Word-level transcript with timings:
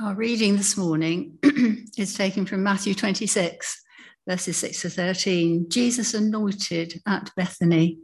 Our 0.00 0.14
reading 0.14 0.56
this 0.56 0.76
morning 0.76 1.38
is 1.98 2.14
taken 2.14 2.46
from 2.46 2.62
Matthew 2.62 2.94
26, 2.94 3.82
verses 4.28 4.56
6 4.56 4.82
to 4.82 4.90
13. 4.90 5.68
Jesus 5.68 6.14
anointed 6.14 7.02
at 7.04 7.32
Bethany. 7.34 7.98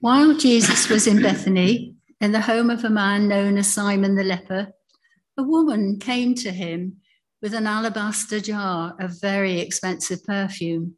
While 0.00 0.34
Jesus 0.38 0.88
was 0.88 1.06
in 1.06 1.20
Bethany, 1.20 1.94
in 2.22 2.32
the 2.32 2.40
home 2.40 2.70
of 2.70 2.84
a 2.84 2.90
man 2.90 3.28
known 3.28 3.58
as 3.58 3.70
Simon 3.70 4.14
the 4.14 4.24
leper, 4.24 4.72
a 5.36 5.42
woman 5.42 5.98
came 5.98 6.34
to 6.36 6.52
him 6.52 6.96
with 7.42 7.52
an 7.52 7.66
alabaster 7.66 8.40
jar 8.40 8.96
of 8.98 9.20
very 9.20 9.60
expensive 9.60 10.24
perfume, 10.24 10.94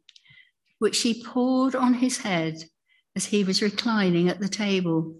which 0.79 0.95
she 0.95 1.21
poured 1.21 1.75
on 1.75 1.95
his 1.95 2.19
head 2.19 2.63
as 3.17 3.25
he 3.25 3.43
was 3.43 3.61
reclining 3.61 4.29
at 4.29 4.39
the 4.39 4.47
table. 4.47 5.17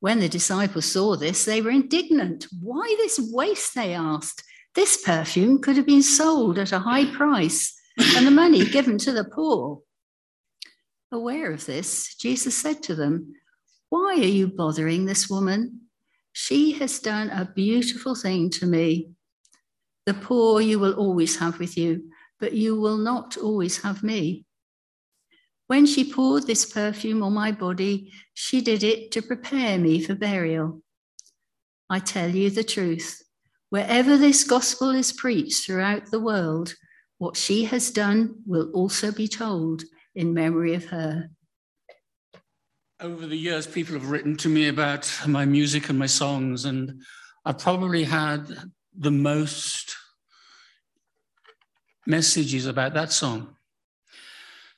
When 0.00 0.18
the 0.18 0.28
disciples 0.28 0.90
saw 0.90 1.16
this, 1.16 1.44
they 1.44 1.60
were 1.60 1.70
indignant. 1.70 2.46
Why 2.60 2.94
this 2.98 3.20
waste? 3.32 3.74
They 3.74 3.94
asked. 3.94 4.42
This 4.74 5.02
perfume 5.02 5.60
could 5.60 5.76
have 5.76 5.86
been 5.86 6.02
sold 6.02 6.58
at 6.58 6.72
a 6.72 6.78
high 6.78 7.04
price 7.04 7.78
and 8.16 8.26
the 8.26 8.30
money 8.30 8.64
given 8.64 8.98
to 8.98 9.12
the 9.12 9.24
poor. 9.24 9.82
Aware 11.12 11.52
of 11.52 11.66
this, 11.66 12.14
Jesus 12.14 12.56
said 12.56 12.82
to 12.84 12.94
them, 12.94 13.34
Why 13.88 14.14
are 14.14 14.34
you 14.38 14.46
bothering 14.48 15.04
this 15.04 15.28
woman? 15.28 15.82
She 16.32 16.72
has 16.72 17.00
done 17.00 17.28
a 17.30 17.50
beautiful 17.54 18.14
thing 18.14 18.48
to 18.50 18.66
me. 18.66 19.10
The 20.06 20.14
poor 20.14 20.60
you 20.60 20.78
will 20.78 20.94
always 20.94 21.38
have 21.38 21.58
with 21.58 21.76
you, 21.76 22.10
but 22.38 22.52
you 22.52 22.80
will 22.80 22.96
not 22.96 23.36
always 23.36 23.82
have 23.82 24.02
me. 24.02 24.46
When 25.70 25.86
she 25.86 26.02
poured 26.02 26.48
this 26.48 26.66
perfume 26.66 27.22
on 27.22 27.32
my 27.32 27.52
body, 27.52 28.12
she 28.34 28.60
did 28.60 28.82
it 28.82 29.12
to 29.12 29.22
prepare 29.22 29.78
me 29.78 30.02
for 30.02 30.16
burial. 30.16 30.82
I 31.88 32.00
tell 32.00 32.28
you 32.28 32.50
the 32.50 32.64
truth. 32.64 33.22
Wherever 33.68 34.16
this 34.16 34.42
gospel 34.42 34.90
is 34.90 35.12
preached 35.12 35.64
throughout 35.64 36.10
the 36.10 36.18
world, 36.18 36.74
what 37.18 37.36
she 37.36 37.66
has 37.66 37.92
done 37.92 38.42
will 38.46 38.68
also 38.72 39.12
be 39.12 39.28
told 39.28 39.84
in 40.16 40.34
memory 40.34 40.74
of 40.74 40.86
her. 40.86 41.30
Over 42.98 43.28
the 43.28 43.36
years, 43.36 43.68
people 43.68 43.94
have 43.94 44.10
written 44.10 44.36
to 44.38 44.48
me 44.48 44.66
about 44.66 45.08
my 45.28 45.44
music 45.44 45.88
and 45.88 46.00
my 46.00 46.06
songs, 46.06 46.64
and 46.64 47.00
I've 47.44 47.60
probably 47.60 48.02
had 48.02 48.72
the 48.98 49.12
most 49.12 49.94
messages 52.08 52.66
about 52.66 52.94
that 52.94 53.12
song 53.12 53.54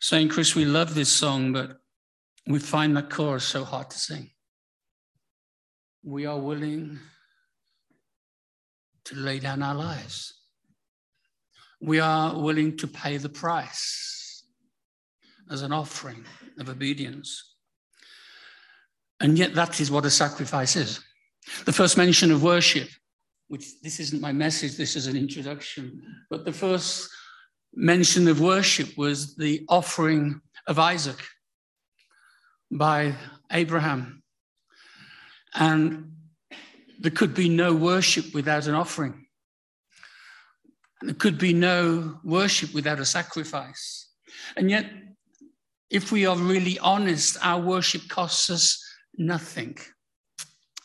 saying, 0.02 0.28
Chris, 0.28 0.56
we 0.56 0.64
love 0.64 0.96
this 0.96 1.08
song, 1.08 1.52
but 1.52 1.78
we 2.48 2.58
find 2.58 2.96
that 2.96 3.08
chorus 3.08 3.44
so 3.44 3.64
hard 3.64 3.88
to 3.88 3.98
sing. 3.98 4.30
We 6.02 6.26
are 6.26 6.40
willing 6.40 6.98
to 9.04 9.14
lay 9.14 9.38
down 9.38 9.62
our 9.62 9.76
lives. 9.76 10.34
We 11.80 12.00
are 12.00 12.36
willing 12.36 12.76
to 12.78 12.88
pay 12.88 13.16
the 13.16 13.28
price 13.28 14.44
as 15.48 15.62
an 15.62 15.72
offering 15.72 16.24
of 16.58 16.68
obedience. 16.68 17.54
And 19.20 19.38
yet, 19.38 19.54
that 19.54 19.80
is 19.80 19.92
what 19.92 20.04
a 20.04 20.10
sacrifice 20.10 20.74
is. 20.74 20.98
The 21.64 21.72
first 21.72 21.96
mention 21.96 22.32
of 22.32 22.42
worship, 22.42 22.88
which 23.46 23.80
this 23.82 24.00
isn't 24.00 24.20
my 24.20 24.32
message, 24.32 24.76
this 24.76 24.96
is 24.96 25.06
an 25.06 25.16
introduction, 25.16 26.02
but 26.28 26.44
the 26.44 26.52
first 26.52 27.08
mention 27.74 28.28
of 28.28 28.40
worship 28.40 28.96
was 28.96 29.34
the 29.36 29.64
offering 29.68 30.40
of 30.66 30.78
Isaac 30.78 31.18
by 32.70 33.14
Abraham. 33.50 34.22
And 35.54 36.12
there 36.98 37.10
could 37.10 37.34
be 37.34 37.48
no 37.48 37.74
worship 37.74 38.34
without 38.34 38.66
an 38.66 38.74
offering. 38.74 39.26
There 41.02 41.14
could 41.14 41.38
be 41.38 41.52
no 41.52 42.20
worship 42.22 42.72
without 42.72 43.00
a 43.00 43.04
sacrifice. 43.04 44.08
And 44.56 44.70
yet, 44.70 44.86
if 45.90 46.12
we 46.12 46.26
are 46.26 46.36
really 46.36 46.78
honest, 46.78 47.36
our 47.42 47.60
worship 47.60 48.08
costs 48.08 48.48
us 48.50 48.82
nothing 49.18 49.76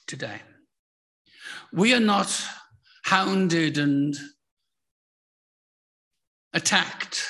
today. 0.08 0.42
We 1.72 1.94
are 1.94 2.00
not 2.00 2.44
hounded 3.04 3.78
and 3.78 4.16
attacked 6.54 7.24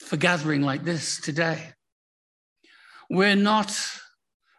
for 0.00 0.16
gathering 0.16 0.62
like 0.62 0.84
this 0.84 1.20
today. 1.20 1.72
We're 3.10 3.36
not 3.36 3.78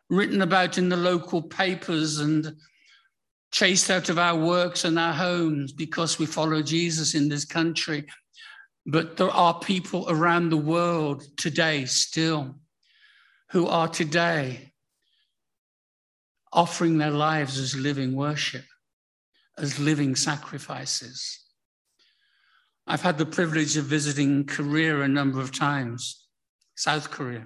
written 0.10 0.42
about 0.42 0.78
in 0.78 0.90
the 0.90 0.98
local 0.98 1.42
papers 1.42 2.20
and 2.20 2.56
chased 3.52 3.90
out 3.90 4.10
of 4.10 4.20
our 4.20 4.36
works 4.36 4.86
and 4.86 4.98
our 4.98 5.14
homes 5.14 5.72
because 5.72 6.20
we 6.20 6.26
follow 6.26 6.62
Jesus 6.62 7.16
in 7.16 7.30
this 7.30 7.46
country. 7.46 8.06
But 8.86 9.18
there 9.18 9.30
are 9.30 9.60
people 9.60 10.06
around 10.10 10.50
the 10.50 10.58
world 10.58 11.24
today 11.38 11.86
still 11.86 12.56
who 13.52 13.68
are 13.68 13.88
today 13.88 14.74
offering 16.52 16.98
their 16.98 17.12
lives 17.12 17.60
as 17.60 17.76
living 17.76 18.16
worship, 18.16 18.66
as 19.58 19.80
living 19.80 20.16
sacrifices. 20.16 21.40
I've 22.92 23.04
had 23.04 23.20
the 23.20 23.26
privilege 23.28 23.78
of 23.78 23.86
visiting 23.86 24.46
Korea 24.46 25.02
a 25.02 25.08
number 25.08 25.40
of 25.40 25.52
times, 25.56 26.26
South 26.74 27.12
Korea. 27.12 27.46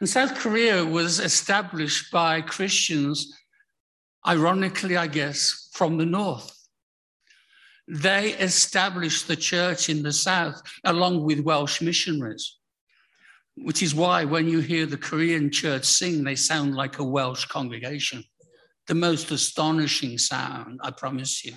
And 0.00 0.08
South 0.08 0.34
Korea 0.34 0.84
was 0.84 1.20
established 1.20 2.10
by 2.10 2.40
Christians, 2.40 3.32
ironically, 4.26 4.96
I 4.96 5.06
guess, 5.06 5.70
from 5.74 5.96
the 5.96 6.06
north. 6.06 6.52
They 7.86 8.30
established 8.32 9.28
the 9.28 9.36
church 9.36 9.88
in 9.88 10.02
the 10.02 10.12
south 10.12 10.60
along 10.84 11.22
with 11.22 11.38
Welsh 11.38 11.80
missionaries, 11.80 12.56
which 13.54 13.80
is 13.80 13.94
why 13.94 14.24
when 14.24 14.48
you 14.48 14.58
hear 14.58 14.86
the 14.86 14.96
Korean 14.96 15.52
church 15.52 15.84
sing, 15.84 16.24
they 16.24 16.34
sound 16.34 16.74
like 16.74 16.98
a 16.98 17.04
Welsh 17.04 17.44
congregation. 17.44 18.24
The 18.88 18.96
most 18.96 19.30
astonishing 19.30 20.18
sound, 20.18 20.80
I 20.82 20.90
promise 20.90 21.44
you. 21.44 21.54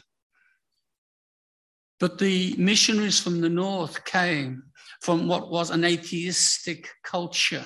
But 2.02 2.18
the 2.18 2.56
missionaries 2.58 3.20
from 3.20 3.42
the 3.42 3.50
north 3.50 4.04
came 4.06 4.64
from 5.02 5.28
what 5.28 5.52
was 5.52 5.70
an 5.70 5.86
atheistic 5.86 6.90
culture 7.04 7.64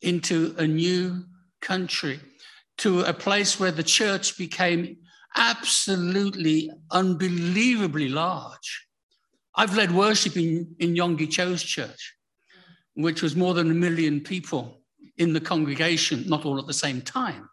into 0.00 0.54
a 0.56 0.66
new 0.66 1.24
country, 1.60 2.20
to 2.78 3.02
a 3.02 3.12
place 3.12 3.60
where 3.60 3.70
the 3.70 3.82
church 3.82 4.38
became 4.38 4.96
absolutely 5.36 6.70
unbelievably 6.90 8.08
large. 8.08 8.86
I've 9.54 9.76
led 9.76 9.92
worship 9.92 10.38
in, 10.38 10.74
in 10.78 10.94
Yonggi 10.94 11.30
Cho's 11.30 11.62
church, 11.62 12.14
which 12.94 13.20
was 13.20 13.36
more 13.36 13.52
than 13.52 13.70
a 13.70 13.74
million 13.74 14.22
people 14.22 14.80
in 15.18 15.34
the 15.34 15.40
congregation, 15.40 16.24
not 16.26 16.46
all 16.46 16.58
at 16.58 16.66
the 16.66 16.72
same 16.72 17.02
time. 17.02 17.50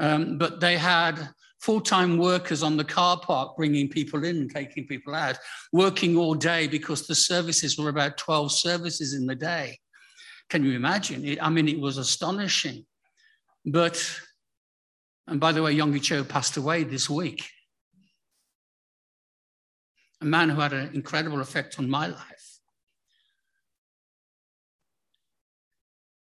Um, 0.00 0.38
but 0.38 0.58
they 0.58 0.76
had 0.76 1.28
full-time 1.64 2.18
workers 2.18 2.62
on 2.62 2.76
the 2.76 2.84
car 2.84 3.18
park 3.18 3.56
bringing 3.56 3.88
people 3.88 4.22
in 4.22 4.36
and 4.36 4.50
taking 4.50 4.86
people 4.86 5.14
out, 5.14 5.38
working 5.72 6.14
all 6.14 6.34
day 6.34 6.66
because 6.66 7.06
the 7.06 7.14
services 7.14 7.78
were 7.78 7.88
about 7.88 8.18
12 8.18 8.52
services 8.52 9.14
in 9.14 9.24
the 9.24 9.34
day. 9.34 9.78
Can 10.50 10.62
you 10.62 10.72
imagine? 10.72 11.24
It, 11.24 11.42
I 11.42 11.48
mean, 11.48 11.66
it 11.66 11.80
was 11.80 11.96
astonishing. 11.96 12.84
But, 13.64 14.20
and 15.26 15.40
by 15.40 15.52
the 15.52 15.62
way, 15.62 15.74
Yonggi 15.74 16.02
Cho 16.02 16.22
passed 16.22 16.58
away 16.58 16.84
this 16.84 17.08
week. 17.08 17.48
A 20.20 20.26
man 20.26 20.50
who 20.50 20.60
had 20.60 20.74
an 20.74 20.90
incredible 20.94 21.40
effect 21.40 21.78
on 21.78 21.88
my 21.88 22.08
life. 22.08 22.58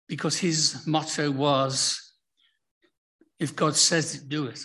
Because 0.06 0.38
his 0.38 0.86
motto 0.86 1.32
was, 1.32 2.12
if 3.40 3.56
God 3.56 3.74
says 3.74 4.14
it, 4.14 4.28
do 4.28 4.46
it. 4.46 4.64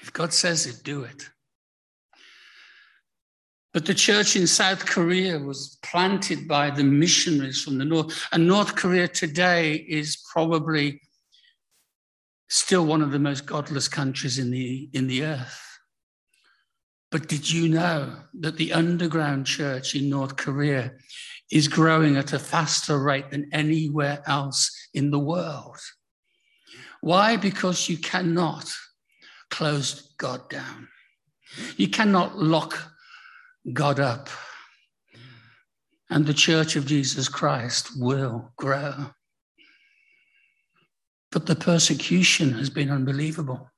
If 0.00 0.12
God 0.12 0.32
says 0.32 0.66
it, 0.66 0.82
do 0.84 1.04
it. 1.04 1.30
But 3.72 3.86
the 3.86 3.94
church 3.94 4.34
in 4.34 4.46
South 4.46 4.84
Korea 4.84 5.38
was 5.38 5.78
planted 5.82 6.48
by 6.48 6.70
the 6.70 6.82
missionaries 6.82 7.62
from 7.62 7.78
the 7.78 7.84
north. 7.84 8.26
And 8.32 8.48
North 8.48 8.74
Korea 8.74 9.06
today 9.06 9.74
is 9.74 10.24
probably 10.32 11.00
still 12.48 12.84
one 12.84 13.00
of 13.00 13.12
the 13.12 13.18
most 13.20 13.46
godless 13.46 13.86
countries 13.86 14.38
in 14.38 14.50
the, 14.50 14.90
in 14.92 15.06
the 15.06 15.24
earth. 15.24 15.66
But 17.12 17.28
did 17.28 17.50
you 17.50 17.68
know 17.68 18.16
that 18.40 18.56
the 18.56 18.72
underground 18.72 19.46
church 19.46 19.94
in 19.94 20.10
North 20.10 20.36
Korea 20.36 20.92
is 21.52 21.68
growing 21.68 22.16
at 22.16 22.32
a 22.32 22.38
faster 22.38 22.98
rate 22.98 23.30
than 23.30 23.50
anywhere 23.52 24.22
else 24.26 24.88
in 24.94 25.10
the 25.10 25.18
world? 25.18 25.78
Why? 27.00 27.36
Because 27.36 27.88
you 27.88 27.98
cannot 27.98 28.72
closed 29.50 30.16
God 30.18 30.48
down. 30.48 30.88
You 31.76 31.88
cannot 31.88 32.38
lock 32.38 32.78
God 33.72 34.00
up. 34.00 34.28
And 36.08 36.26
the 36.26 36.34
church 36.34 36.76
of 36.76 36.86
Jesus 36.86 37.28
Christ 37.28 37.90
will 37.96 38.52
grow. 38.56 39.10
But 41.30 41.46
the 41.46 41.54
persecution 41.54 42.54
has 42.54 42.70
been 42.70 42.90
unbelievable. 42.90 43.70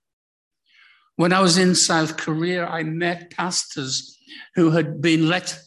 When 1.17 1.33
I 1.33 1.41
was 1.41 1.59
in 1.59 1.75
South 1.75 2.17
Korea, 2.17 2.67
I 2.67 2.83
met 2.85 3.31
pastors 3.31 4.17
who 4.55 4.71
had 4.71 5.03
been 5.03 5.29
let 5.29 5.59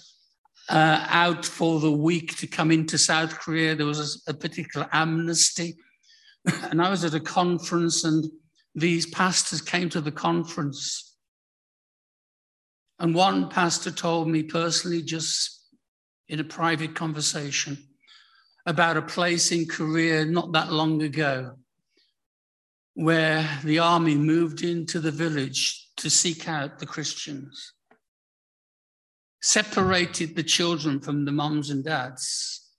uh, 0.69 1.06
out 1.10 1.46
for 1.46 1.80
the 1.80 1.92
week 1.92 2.36
to 2.38 2.48
come 2.48 2.72
into 2.72 2.98
South 2.98 3.38
Korea. 3.38 3.75
There 3.75 3.86
was 3.86 4.24
a, 4.28 4.31
a 4.31 4.34
particular 4.34 4.90
amnesty. 4.92 5.78
and 6.63 6.81
I 6.81 6.90
was 6.90 7.04
at 7.04 7.13
a 7.13 7.19
conference, 7.19 8.04
and 8.04 8.25
these 8.75 9.06
pastors 9.06 9.62
came 9.62 9.89
to 9.89 10.01
the 10.01 10.12
conference. 10.12 11.16
And 13.00 13.16
one 13.16 13.50
pastor 13.50 13.92
told 13.92 14.27
me 14.27 14.44
personally, 14.44 15.01
just 15.01 15.63
in 16.27 16.39
a 16.39 16.44
private 16.44 16.94
conversation, 16.94 17.77
about 18.66 18.98
a 18.98 19.01
place 19.01 19.51
in 19.51 19.66
Korea 19.66 20.25
not 20.25 20.51
that 20.54 20.72
long 20.72 21.01
ago 21.01 21.54
where 22.95 23.48
the 23.63 23.80
army 23.80 24.16
moved 24.16 24.63
into 24.63 25.00
the 25.00 25.12
village 25.12 25.89
to 25.98 26.10
seek 26.10 26.48
out 26.48 26.80
the 26.80 26.86
Christians, 26.86 27.74
separated 29.42 30.36
the 30.36 30.44
children 30.44 31.00
from 31.00 31.25
the 31.25 31.31
moms 31.31 31.69
and 31.69 31.83
dads, 31.83 32.71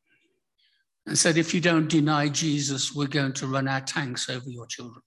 and 1.06 1.16
said, 1.16 1.37
If 1.37 1.54
you 1.54 1.60
don't 1.60 1.88
deny 1.88 2.28
Jesus, 2.28 2.94
we're 2.94 3.06
going 3.06 3.34
to 3.34 3.46
run 3.46 3.69
our 3.69 3.82
tanks 3.82 4.28
over 4.28 4.49
your 4.49 4.66
children. 4.66 5.02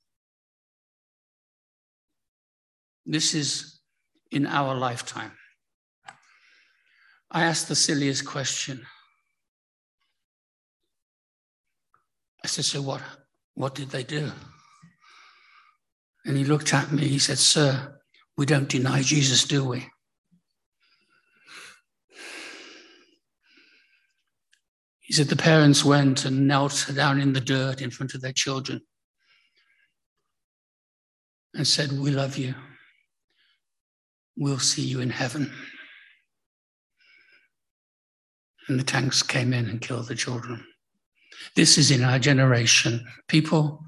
This 3.11 3.33
is 3.33 3.79
in 4.31 4.45
our 4.45 4.75
lifetime. 4.75 5.31
I 7.31 7.43
asked 7.43 7.67
the 7.67 7.75
silliest 7.75 8.23
question. 8.23 8.85
I 12.43 12.47
said, 12.47 12.65
So 12.65 12.83
what, 12.83 13.01
what 13.55 13.73
did 13.73 13.89
they 13.89 14.03
do? 14.03 14.31
And 16.23 16.37
he 16.37 16.43
looked 16.43 16.71
at 16.71 16.91
me. 16.91 17.07
He 17.07 17.17
said, 17.17 17.39
Sir, 17.39 17.99
we 18.37 18.45
don't 18.45 18.69
deny 18.69 19.01
Jesus, 19.01 19.43
do 19.43 19.65
we? 19.65 19.87
He 24.99 25.13
said 25.13 25.29
the 25.29 25.35
parents 25.35 25.83
went 25.83 26.25
and 26.25 26.47
knelt 26.47 26.85
down 26.93 27.19
in 27.19 27.33
the 27.33 27.41
dirt 27.41 27.81
in 27.81 27.89
front 27.89 28.13
of 28.13 28.21
their 28.21 28.33
children 28.33 28.81
and 31.55 31.65
said, 31.65 31.91
We 31.91 32.11
love 32.11 32.37
you. 32.37 32.53
We'll 34.39 34.57
see 34.57 34.83
you 34.83 35.01
in 35.01 35.09
heaven. 35.09 35.53
And 38.69 38.79
the 38.79 38.85
tanks 38.85 39.21
came 39.21 39.51
in 39.51 39.67
and 39.67 39.81
killed 39.81 40.07
the 40.07 40.15
children. 40.15 40.65
This 41.57 41.77
is 41.77 41.91
in 41.91 42.05
our 42.05 42.19
generation. 42.19 43.05
People 43.27 43.83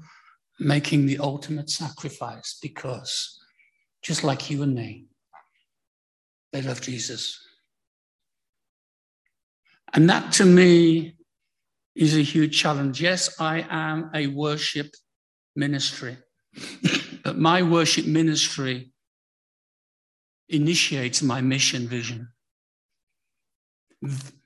making 0.60 1.06
the 1.06 1.18
ultimate 1.18 1.70
sacrifice 1.70 2.58
because, 2.60 3.40
just 4.02 4.24
like 4.24 4.50
you 4.50 4.62
and 4.62 4.74
me, 4.74 5.06
they 6.52 6.60
love 6.60 6.82
Jesus. 6.82 7.40
And 9.94 10.10
that 10.10 10.32
to 10.34 10.44
me 10.44 11.16
is 11.94 12.14
a 12.14 12.22
huge 12.22 12.58
challenge. 12.58 13.00
Yes, 13.00 13.40
I 13.40 13.66
am 13.70 14.10
a 14.14 14.26
worship 14.26 14.90
ministry, 15.56 16.18
but 17.24 17.38
my 17.38 17.62
worship 17.62 18.04
ministry 18.04 18.91
initiates 20.48 21.22
my 21.22 21.40
mission 21.40 21.86
vision. 21.86 22.28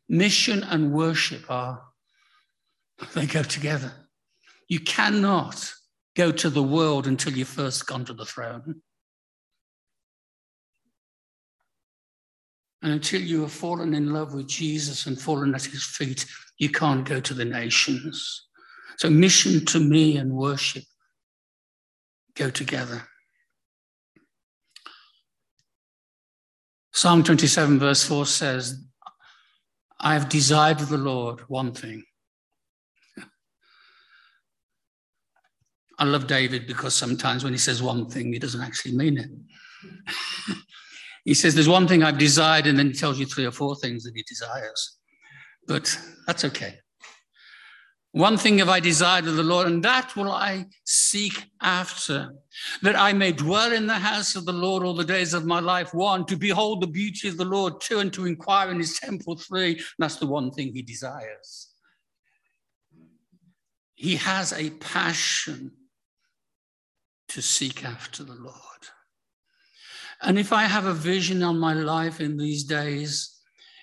Mission 0.08 0.62
and 0.62 0.92
worship 0.92 1.50
are, 1.50 1.82
they 3.14 3.26
go 3.26 3.42
together. 3.42 3.92
You 4.68 4.80
cannot 4.80 5.72
go 6.16 6.32
to 6.32 6.50
the 6.50 6.62
world 6.62 7.06
until 7.06 7.32
you've 7.32 7.48
first 7.48 7.86
gone 7.86 8.04
to 8.04 8.14
the 8.14 8.24
throne. 8.24 8.82
And 12.82 12.92
until 12.92 13.20
you 13.20 13.42
have 13.42 13.52
fallen 13.52 13.94
in 13.94 14.12
love 14.12 14.34
with 14.34 14.48
Jesus 14.48 15.06
and 15.06 15.20
fallen 15.20 15.54
at 15.54 15.64
his 15.64 15.84
feet, 15.84 16.26
you 16.58 16.70
can't 16.70 17.04
go 17.04 17.20
to 17.20 17.34
the 17.34 17.44
nations. 17.44 18.46
So, 18.98 19.10
mission 19.10 19.64
to 19.66 19.80
me 19.80 20.16
and 20.16 20.32
worship 20.32 20.84
go 22.34 22.50
together. 22.50 23.02
Psalm 26.96 27.22
27, 27.22 27.78
verse 27.78 28.02
4 28.04 28.26
says, 28.26 28.82
I 30.00 30.14
have 30.14 30.28
desired 30.28 30.80
of 30.80 30.88
the 30.88 30.98
Lord 30.98 31.40
one 31.48 31.72
thing 31.72 32.02
I 35.98 36.04
love 36.04 36.26
David 36.26 36.66
because 36.66 36.94
sometimes 36.94 37.42
when 37.42 37.52
he 37.52 37.58
says 37.58 37.82
one 37.82 38.06
thing, 38.06 38.32
he 38.32 38.38
doesn't 38.38 38.60
actually 38.60 38.96
mean 38.96 39.18
it. 39.18 39.30
he 41.24 41.32
says, 41.34 41.54
There's 41.54 41.68
one 41.68 41.88
thing 41.88 42.02
I've 42.02 42.18
desired, 42.18 42.66
and 42.66 42.78
then 42.78 42.88
he 42.88 42.92
tells 42.92 43.18
you 43.18 43.26
three 43.26 43.46
or 43.46 43.52
four 43.52 43.76
things 43.76 44.04
that 44.04 44.12
he 44.14 44.22
desires. 44.22 44.98
But 45.66 45.98
that's 46.26 46.44
okay. 46.44 46.78
One 48.12 48.36
thing 48.36 48.58
have 48.58 48.68
I 48.68 48.80
desired 48.80 49.26
of 49.26 49.36
the 49.36 49.42
Lord, 49.42 49.66
and 49.66 49.82
that 49.84 50.14
will 50.16 50.30
I 50.30 50.66
seek 50.84 51.46
after, 51.62 52.34
that 52.82 52.96
I 52.96 53.12
may 53.12 53.32
dwell 53.32 53.72
in 53.72 53.86
the 53.86 53.94
house 53.94 54.36
of 54.36 54.44
the 54.44 54.52
Lord 54.52 54.82
all 54.82 54.94
the 54.94 55.04
days 55.04 55.34
of 55.34 55.46
my 55.46 55.60
life. 55.60 55.92
One, 55.94 56.24
to 56.26 56.36
behold 56.36 56.82
the 56.82 56.86
beauty 56.86 57.28
of 57.28 57.36
the 57.36 57.44
Lord. 57.44 57.80
Two, 57.80 57.98
and 57.98 58.12
to 58.12 58.26
inquire 58.26 58.70
in 58.70 58.78
his 58.78 58.98
temple. 58.98 59.36
Three, 59.36 59.80
that's 59.98 60.16
the 60.16 60.26
one 60.26 60.50
thing 60.50 60.72
he 60.72 60.82
desires. 60.82 61.68
He 63.94 64.16
has 64.16 64.52
a 64.52 64.70
passion 64.70 65.72
to 67.28 67.42
seek 67.42 67.84
after 67.84 68.24
the 68.24 68.34
Lord. 68.34 68.54
And 70.22 70.38
if 70.38 70.52
I 70.52 70.62
have 70.62 70.86
a 70.86 70.94
vision 70.94 71.42
on 71.42 71.58
my 71.58 71.72
life 71.74 72.20
in 72.20 72.36
these 72.36 72.64
days, 72.64 73.32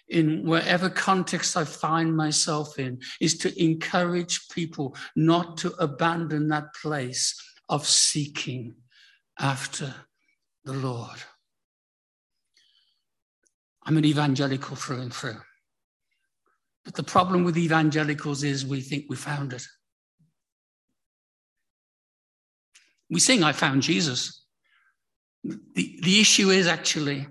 in 0.09 0.45
wherever 0.45 0.89
context 0.89 1.55
I 1.57 1.63
find 1.63 2.15
myself 2.15 2.77
in, 2.77 2.99
is 3.21 3.37
to 3.39 3.63
encourage 3.63 4.49
people 4.49 4.95
not 5.15 5.57
to 5.57 5.73
abandon 5.79 6.47
that 6.49 6.73
place 6.79 7.35
of 7.73 7.87
seeking 7.87 8.75
after 9.39 9.95
the 10.63 10.73
Lord. 10.73 11.17
I'm 13.83 13.97
an 13.97 14.05
evangelical 14.05 14.75
through 14.75 15.01
and 15.01 15.11
through. 15.11 15.41
But 16.85 16.93
the 16.93 17.01
problem 17.01 17.43
with 17.43 17.57
evangelicals 17.57 18.43
is 18.43 18.63
we 18.63 18.79
think 18.79 19.05
we 19.09 19.15
found 19.15 19.53
it. 19.53 19.63
We 23.09 23.19
sing, 23.19 23.43
I 23.43 23.53
found 23.53 23.81
Jesus. 23.81 24.45
The, 25.43 25.99
the 26.03 26.21
issue 26.21 26.51
is 26.51 26.67
actually, 26.67 27.25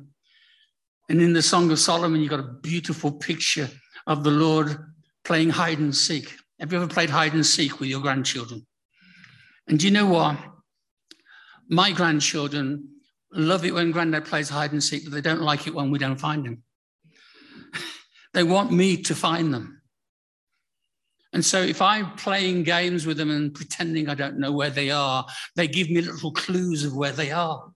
and 1.09 1.23
in 1.23 1.35
the 1.35 1.43
Song 1.43 1.71
of 1.71 1.79
Solomon, 1.79 2.21
you've 2.21 2.31
got 2.31 2.41
a 2.41 2.55
beautiful 2.63 3.13
picture 3.13 3.71
of 4.09 4.25
the 4.25 4.33
Lord 4.33 4.77
playing 5.25 5.51
hide 5.51 5.79
and 5.79 5.95
seek. 5.95 6.35
Have 6.59 6.73
you 6.73 6.79
ever 6.79 6.93
played 6.93 7.11
hide 7.11 7.35
and 7.35 7.47
seek 7.47 7.79
with 7.79 7.89
your 7.89 8.01
grandchildren? 8.01 8.67
And 9.69 9.83
you 9.83 9.91
know 9.91 10.07
what? 10.07 10.37
My 11.69 11.93
grandchildren 11.93 12.89
love 13.33 13.65
it 13.65 13.75
when 13.75 13.93
granddad 13.93 14.25
plays 14.25 14.49
hide 14.49 14.73
and 14.73 14.83
seek, 14.83 15.05
but 15.05 15.13
they 15.13 15.21
don't 15.21 15.43
like 15.43 15.67
it 15.67 15.75
when 15.75 15.91
we 15.91 15.99
don't 15.99 16.21
find 16.21 16.47
him. 16.47 16.63
they 18.35 18.43
want 18.43 18.73
me 18.73 19.03
to 19.03 19.15
find 19.15 19.53
them. 19.53 19.83
And 21.33 21.45
so 21.45 21.63
if 21.63 21.81
I'm 21.81 22.15
playing 22.17 22.65
games 22.65 23.07
with 23.07 23.17
them 23.17 23.31
and 23.31 23.55
pretending 23.55 24.09
I 24.09 24.15
don't 24.15 24.39
know 24.39 24.53
where 24.53 24.71
they 24.71 24.91
are, 24.91 25.25
they 25.57 25.67
give 25.67 25.89
me 25.89 26.03
little 26.03 26.33
clues 26.33 26.85
of 26.85 26.95
where 26.95 27.13
they 27.13 27.31
are. 27.31 27.73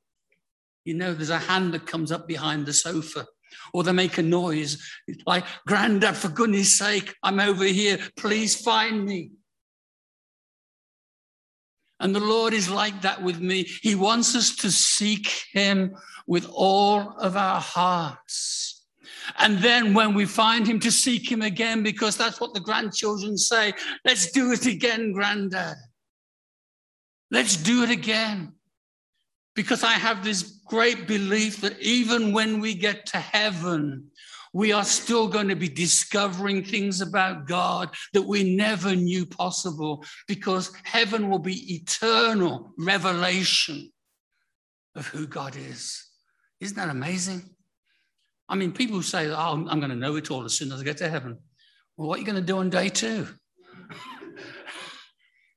You 0.85 0.95
know, 0.95 1.15
there's 1.15 1.31
a 1.31 1.39
hand 1.39 1.73
that 1.73 1.87
comes 1.87 2.13
up 2.13 2.29
behind 2.29 2.67
the 2.67 2.73
sofa, 2.73 3.27
or 3.73 3.83
they 3.83 3.93
make 3.93 4.19
a 4.19 4.23
noise 4.23 4.79
like, 5.27 5.45
Grandad, 5.67 6.17
for 6.17 6.29
goodness 6.29 6.79
sake, 6.79 7.15
I'm 7.23 7.41
over 7.41 7.65
here. 7.65 7.99
Please 8.17 8.55
find 8.61 9.05
me. 9.05 9.31
And 12.01 12.15
the 12.15 12.21
Lord 12.21 12.53
is 12.53 12.69
like 12.69 13.03
that 13.03 13.23
with 13.23 13.41
me. 13.41 13.63
He 13.83 13.95
wants 13.95 14.35
us 14.37 14.55
to 14.57 14.71
seek 14.71 15.29
Him 15.53 15.97
with 16.27 16.47
all 16.51 17.17
of 17.19 17.37
our 17.37 17.61
hearts. 17.61 18.77
And 19.39 19.59
then 19.59 19.95
when 19.95 20.15
we 20.15 20.25
find 20.25 20.67
him, 20.67 20.79
to 20.81 20.91
seek 20.91 21.31
him 21.31 21.43
again, 21.43 21.83
because 21.83 22.17
that's 22.17 22.41
what 22.41 22.55
the 22.55 22.61
grandchildren 22.61 23.37
say. 23.37 23.73
Let's 24.05 24.31
do 24.31 24.53
it 24.53 24.67
again, 24.67 25.13
granddad. 25.13 25.77
Let's 27.31 27.57
do 27.57 27.83
it 27.83 27.91
again. 27.91 28.53
Because 29.55 29.83
I 29.83 29.93
have 29.93 30.23
this 30.23 30.61
great 30.67 31.09
belief 31.09 31.61
that 31.63 31.81
even 31.81 32.33
when 32.33 32.61
we 32.61 32.75
get 32.75 33.07
to 33.07 33.19
heaven, 33.19 34.11
we 34.57 34.73
are 34.73 34.85
still 34.85 35.29
going 35.29 35.49
to 35.49 35.55
be 35.55 35.69
discovering 35.69 36.65
things 36.65 37.03
about 37.03 37.47
God 37.47 37.91
that 38.15 38.23
we 38.23 38.57
never 38.57 38.97
knew 38.97 39.27
possible 39.27 40.03
because 40.27 40.73
heaven 40.83 41.29
will 41.29 41.39
be 41.39 41.75
eternal 41.75 42.73
revelation 42.79 43.93
of 44.95 45.07
who 45.09 45.27
God 45.27 45.57
is. 45.57 46.03
Isn't 46.61 46.79
that 46.79 46.89
amazing? 46.89 47.51
I 48.49 48.55
mean, 48.55 48.73
people 48.73 49.03
say, 49.03 49.29
oh, 49.29 49.67
I'm 49.69 49.79
going 49.79 49.91
to 49.91 49.95
know 49.95 50.17
it 50.17 50.31
all 50.31 50.47
as 50.47 50.55
soon 50.55 50.73
as 50.73 50.81
I 50.81 50.85
get 50.85 50.97
to 50.99 51.11
heaven. 51.11 51.37
Well, 51.99 52.09
what 52.09 52.17
are 52.17 52.21
you 52.21 52.27
going 52.27 52.41
to 52.41 52.53
do 52.53 52.57
on 52.57 52.71
day 52.71 52.89
two? 52.89 53.29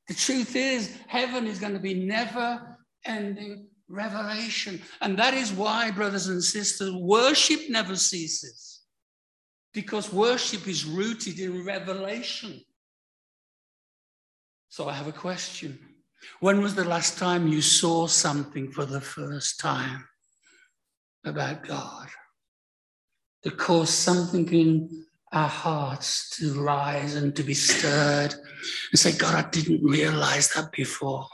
The 0.09 0.15
truth 0.15 0.55
is, 0.55 0.97
heaven 1.05 1.45
is 1.45 1.59
going 1.59 1.73
to 1.73 1.79
be 1.79 1.93
never 1.93 2.79
ending 3.05 3.67
revelation. 3.87 4.81
And 5.01 5.19
that 5.19 5.35
is 5.35 5.53
why, 5.53 5.91
brothers 5.91 6.29
and 6.29 6.43
sisters, 6.43 6.91
worship 6.95 7.59
never 7.69 7.95
ceases. 7.95 8.68
Because 9.73 10.11
worship 10.11 10.67
is 10.67 10.85
rooted 10.85 11.39
in 11.39 11.65
revelation. 11.65 12.61
So 14.69 14.89
I 14.89 14.93
have 14.93 15.07
a 15.07 15.11
question. 15.11 15.79
When 16.39 16.61
was 16.61 16.75
the 16.75 16.83
last 16.83 17.17
time 17.17 17.47
you 17.47 17.61
saw 17.61 18.07
something 18.07 18.71
for 18.71 18.85
the 18.85 19.01
first 19.01 19.59
time 19.59 20.07
about 21.25 21.63
God 21.63 22.07
that 23.43 23.57
caused 23.57 23.93
something 23.93 24.51
in 24.53 25.05
our 25.31 25.47
hearts 25.47 26.29
to 26.37 26.61
rise 26.61 27.15
and 27.15 27.35
to 27.35 27.43
be 27.43 27.53
stirred 27.53 28.33
and 28.33 28.99
say, 28.99 29.11
God, 29.11 29.35
I 29.35 29.49
didn't 29.49 29.83
realize 29.83 30.49
that 30.49 30.71
before? 30.71 31.27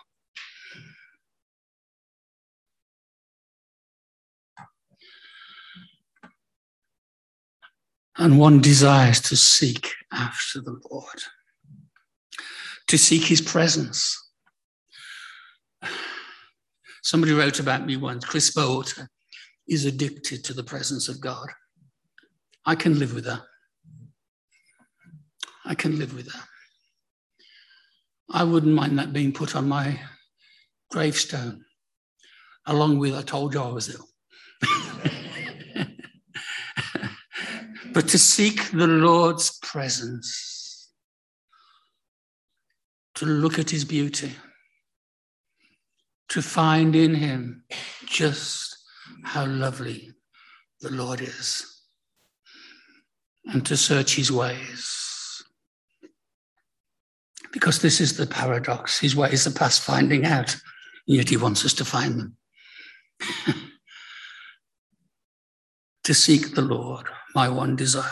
And 8.18 8.40
one 8.40 8.62
desires 8.62 9.20
to 9.22 9.36
seek 9.36 9.92
after 10.12 10.62
the 10.62 10.80
Lord, 10.90 11.24
to 12.88 12.98
seek 12.98 13.24
his 13.24 13.42
presence. 13.42 14.22
Somebody 17.04 17.34
wrote 17.34 17.60
about 17.60 17.86
me 17.86 17.98
once, 17.98 18.26
Chris 18.26 18.52
Bowater 18.52 19.08
is 19.68 19.86
addicted 19.86 20.44
to 20.46 20.54
the 20.54 20.64
presence 20.64 21.10
of 21.10 21.20
God. 21.20 21.48
I 22.66 22.76
can 22.76 22.98
live 22.98 23.14
with 23.14 23.26
that. 23.26 23.42
I 25.66 25.76
can 25.76 26.00
live 26.00 26.16
with 26.16 26.26
that. 26.28 26.44
I 28.32 28.44
wouldn't 28.44 28.74
mind 28.74 28.98
that 28.98 29.14
being 29.14 29.34
put 29.34 29.56
on 29.56 29.68
my 29.68 30.00
gravestone, 30.90 31.66
along 32.66 33.00
with 33.00 33.14
I 33.14 33.22
told 33.22 33.54
you 33.54 33.62
I 33.62 33.68
was 33.68 33.94
ill. 33.94 34.08
But 37.96 38.10
to 38.10 38.18
seek 38.18 38.72
the 38.72 38.88
Lord's 38.88 39.58
presence, 39.60 40.92
to 43.14 43.26
look 43.26 43.58
at 43.58 43.70
his 43.70 43.86
beauty, 43.86 44.34
to 46.28 46.42
find 46.42 46.94
in 46.94 47.16
him 47.16 47.64
just 48.06 48.76
how 49.24 49.46
lovely 49.46 50.12
the 50.82 50.92
Lord 50.92 51.22
is, 51.22 51.66
and 53.46 53.66
to 53.66 53.78
search 53.78 54.18
his 54.18 54.30
ways. 54.30 55.42
Because 57.54 57.80
this 57.80 58.02
is 58.02 58.18
the 58.18 58.28
paradox 58.28 59.00
his 59.00 59.16
ways 59.16 59.48
are 59.48 59.52
past 59.52 59.80
finding 59.82 60.26
out, 60.26 60.58
yet 61.08 61.30
he 61.30 61.38
wants 61.38 61.64
us 61.64 61.74
to 61.76 61.86
find 61.86 62.20
them. 62.20 62.36
to 66.04 66.14
seek 66.14 66.56
the 66.56 66.62
Lord 66.62 67.08
my 67.36 67.50
one 67.50 67.76
desire. 67.76 68.10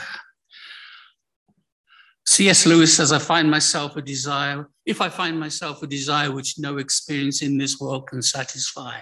C.S. 2.26 2.66
Lewis 2.66 2.96
says, 2.96 3.12
I 3.12 3.20
find 3.20 3.50
myself 3.50 3.96
a 3.96 4.02
desire, 4.02 4.68
if 4.86 5.02
I 5.02 5.10
find 5.10 5.40
myself 5.40 5.82
a 5.82 5.88
desire 5.88 6.32
which 6.32 6.60
no 6.60 6.78
experience 6.78 7.42
in 7.42 7.58
this 7.58 7.80
world 7.80 8.08
can 8.08 8.22
satisfy, 8.22 9.00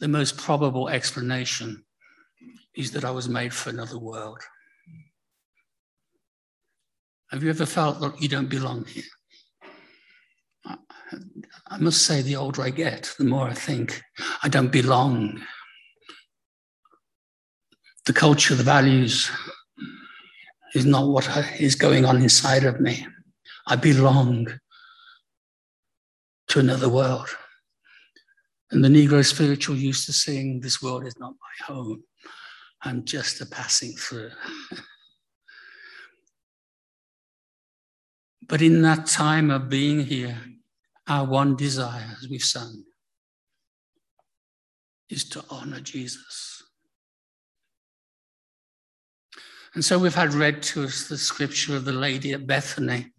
the 0.00 0.08
most 0.08 0.36
probable 0.36 0.88
explanation 0.88 1.84
is 2.74 2.90
that 2.92 3.04
I 3.04 3.10
was 3.10 3.28
made 3.28 3.52
for 3.52 3.70
another 3.70 3.98
world. 3.98 4.40
Have 7.30 7.42
you 7.42 7.50
ever 7.50 7.66
felt 7.66 8.00
that 8.00 8.20
you 8.20 8.28
don't 8.28 8.48
belong 8.48 8.84
here? 8.84 9.04
I 10.64 11.78
must 11.78 12.02
say, 12.02 12.22
the 12.22 12.36
older 12.36 12.62
I 12.62 12.70
get, 12.70 13.14
the 13.18 13.24
more 13.24 13.48
I 13.48 13.54
think 13.54 14.00
I 14.42 14.48
don't 14.48 14.70
belong 14.70 15.42
the 18.06 18.12
culture, 18.12 18.54
the 18.54 18.62
values 18.62 19.30
is 20.74 20.86
not 20.86 21.08
what 21.08 21.28
is 21.60 21.74
going 21.74 22.04
on 22.04 22.22
inside 22.22 22.64
of 22.64 22.80
me. 22.80 23.06
I 23.66 23.76
belong 23.76 24.48
to 26.48 26.58
another 26.58 26.88
world. 26.88 27.28
And 28.70 28.82
the 28.84 28.88
Negro 28.88 29.24
spiritual 29.24 29.76
used 29.76 30.06
to 30.06 30.12
sing, 30.12 30.60
This 30.60 30.82
world 30.82 31.06
is 31.06 31.18
not 31.18 31.32
my 31.32 31.66
home. 31.66 32.02
I'm 32.82 33.04
just 33.04 33.40
a 33.40 33.46
passing 33.46 33.92
through. 33.92 34.30
but 38.48 38.60
in 38.62 38.82
that 38.82 39.06
time 39.06 39.50
of 39.50 39.68
being 39.68 40.00
here, 40.00 40.36
our 41.06 41.26
one 41.26 41.54
desire, 41.54 42.16
as 42.18 42.28
we've 42.28 42.42
sung, 42.42 42.84
is 45.08 45.24
to 45.28 45.44
honor 45.50 45.80
Jesus. 45.80 46.51
And 49.74 49.84
so 49.84 49.98
we've 49.98 50.14
had 50.14 50.34
read 50.34 50.62
to 50.64 50.84
us 50.84 51.08
the 51.08 51.16
scripture 51.16 51.74
of 51.76 51.84
the 51.84 51.92
lady 51.92 52.32
at 52.32 52.46
Bethany, 52.46 53.12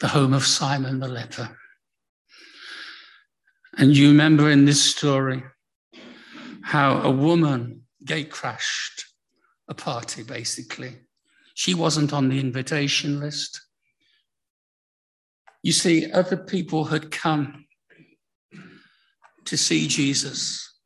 the 0.00 0.08
home 0.08 0.32
of 0.32 0.46
Simon 0.46 1.00
the 1.00 1.08
leper. 1.08 1.56
And 3.76 3.96
you 3.96 4.08
remember 4.08 4.50
in 4.50 4.64
this 4.64 4.82
story 4.82 5.42
how 6.62 7.02
a 7.02 7.10
woman 7.10 7.82
gate 8.04 8.30
crashed 8.30 9.04
a 9.68 9.74
party, 9.74 10.22
basically. 10.22 10.96
She 11.54 11.74
wasn't 11.74 12.12
on 12.12 12.28
the 12.28 12.40
invitation 12.40 13.20
list. 13.20 13.60
You 15.62 15.72
see, 15.72 16.10
other 16.10 16.36
people 16.36 16.84
had 16.84 17.10
come 17.10 17.66
to 19.44 19.56
see 19.56 19.88
Jesus, 19.88 20.78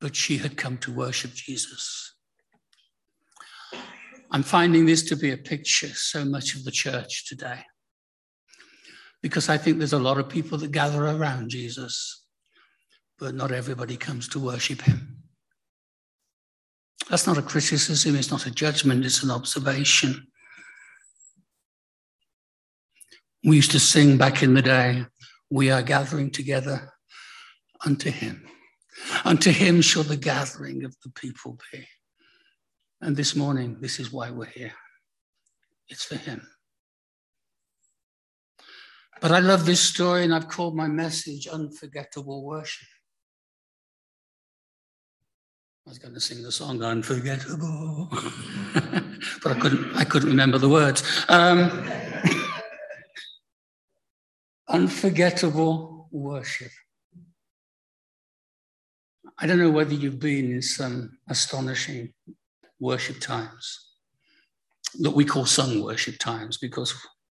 but 0.00 0.14
she 0.14 0.38
had 0.38 0.56
come 0.56 0.78
to 0.78 0.92
worship 0.92 1.32
Jesus. 1.32 2.15
I'm 4.30 4.42
finding 4.42 4.86
this 4.86 5.02
to 5.04 5.16
be 5.16 5.30
a 5.30 5.36
picture 5.36 5.88
so 5.88 6.24
much 6.24 6.54
of 6.54 6.64
the 6.64 6.70
church 6.70 7.26
today. 7.28 7.60
Because 9.22 9.48
I 9.48 9.56
think 9.56 9.78
there's 9.78 9.92
a 9.92 9.98
lot 9.98 10.18
of 10.18 10.28
people 10.28 10.58
that 10.58 10.72
gather 10.72 11.06
around 11.06 11.50
Jesus, 11.50 12.26
but 13.18 13.34
not 13.34 13.52
everybody 13.52 13.96
comes 13.96 14.28
to 14.28 14.40
worship 14.40 14.82
him. 14.82 15.18
That's 17.08 17.26
not 17.26 17.38
a 17.38 17.42
criticism, 17.42 18.16
it's 18.16 18.30
not 18.30 18.46
a 18.46 18.50
judgment, 18.50 19.04
it's 19.04 19.22
an 19.22 19.30
observation. 19.30 20.26
We 23.44 23.56
used 23.56 23.70
to 23.72 23.80
sing 23.80 24.16
back 24.16 24.42
in 24.42 24.54
the 24.54 24.62
day, 24.62 25.06
We 25.48 25.70
are 25.70 25.82
gathering 25.82 26.30
together 26.32 26.92
unto 27.84 28.10
him. 28.10 28.48
Unto 29.24 29.52
him 29.52 29.80
shall 29.80 30.02
the 30.02 30.16
gathering 30.16 30.84
of 30.84 30.96
the 31.04 31.10
people 31.10 31.58
be. 31.72 31.86
And 33.00 33.16
this 33.16 33.36
morning, 33.36 33.76
this 33.80 34.00
is 34.00 34.12
why 34.12 34.30
we're 34.30 34.46
here. 34.46 34.72
It's 35.88 36.04
for 36.04 36.16
him. 36.16 36.46
But 39.20 39.32
I 39.32 39.38
love 39.38 39.64
this 39.64 39.80
story, 39.80 40.24
and 40.24 40.34
I've 40.34 40.48
called 40.48 40.76
my 40.76 40.88
message 40.88 41.46
Unforgettable 41.46 42.44
Worship. 42.44 42.88
I 45.86 45.90
was 45.90 45.98
going 45.98 46.14
to 46.14 46.20
sing 46.20 46.42
the 46.42 46.50
song 46.50 46.82
Unforgettable, 46.82 48.08
but 49.42 49.52
I 49.52 49.58
couldn't, 49.58 49.94
I 49.94 50.04
couldn't 50.04 50.28
remember 50.28 50.58
the 50.58 50.68
words. 50.68 51.04
Um, 51.28 51.88
unforgettable 54.68 56.08
worship. 56.10 56.72
I 59.38 59.46
don't 59.46 59.58
know 59.58 59.70
whether 59.70 59.94
you've 59.94 60.18
been 60.18 60.50
in 60.50 60.62
some 60.62 61.18
astonishing 61.28 62.14
worship 62.80 63.20
times 63.20 63.86
that 65.00 65.10
we 65.10 65.24
call 65.24 65.46
sung 65.46 65.82
worship 65.82 66.18
times 66.18 66.56
because 66.58 66.94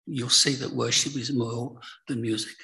you'll 0.07 0.29
see 0.29 0.55
that 0.55 0.73
worship 0.73 1.17
is 1.17 1.33
more 1.33 1.79
than 2.07 2.23
music. 2.23 2.57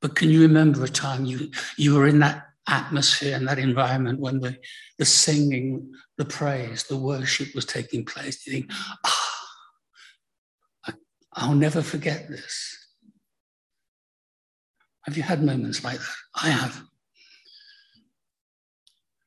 But 0.00 0.14
can 0.14 0.30
you 0.30 0.42
remember 0.42 0.84
a 0.84 0.88
time 0.88 1.24
you, 1.24 1.50
you 1.76 1.94
were 1.94 2.06
in 2.06 2.20
that 2.20 2.46
atmosphere 2.68 3.36
and 3.36 3.46
that 3.48 3.58
environment 3.58 4.20
when 4.20 4.40
the, 4.40 4.56
the 4.98 5.04
singing, 5.04 5.92
the 6.16 6.24
praise, 6.24 6.84
the 6.84 6.96
worship 6.96 7.54
was 7.54 7.66
taking 7.66 8.04
place? 8.04 8.46
You 8.46 8.52
think, 8.52 8.66
ah, 9.04 9.46
oh, 10.88 10.92
I'll 11.34 11.54
never 11.54 11.82
forget 11.82 12.28
this. 12.28 12.76
Have 15.02 15.16
you 15.16 15.22
had 15.22 15.42
moments 15.42 15.82
like 15.82 15.98
that? 15.98 16.16
I 16.42 16.50
have. 16.50 16.82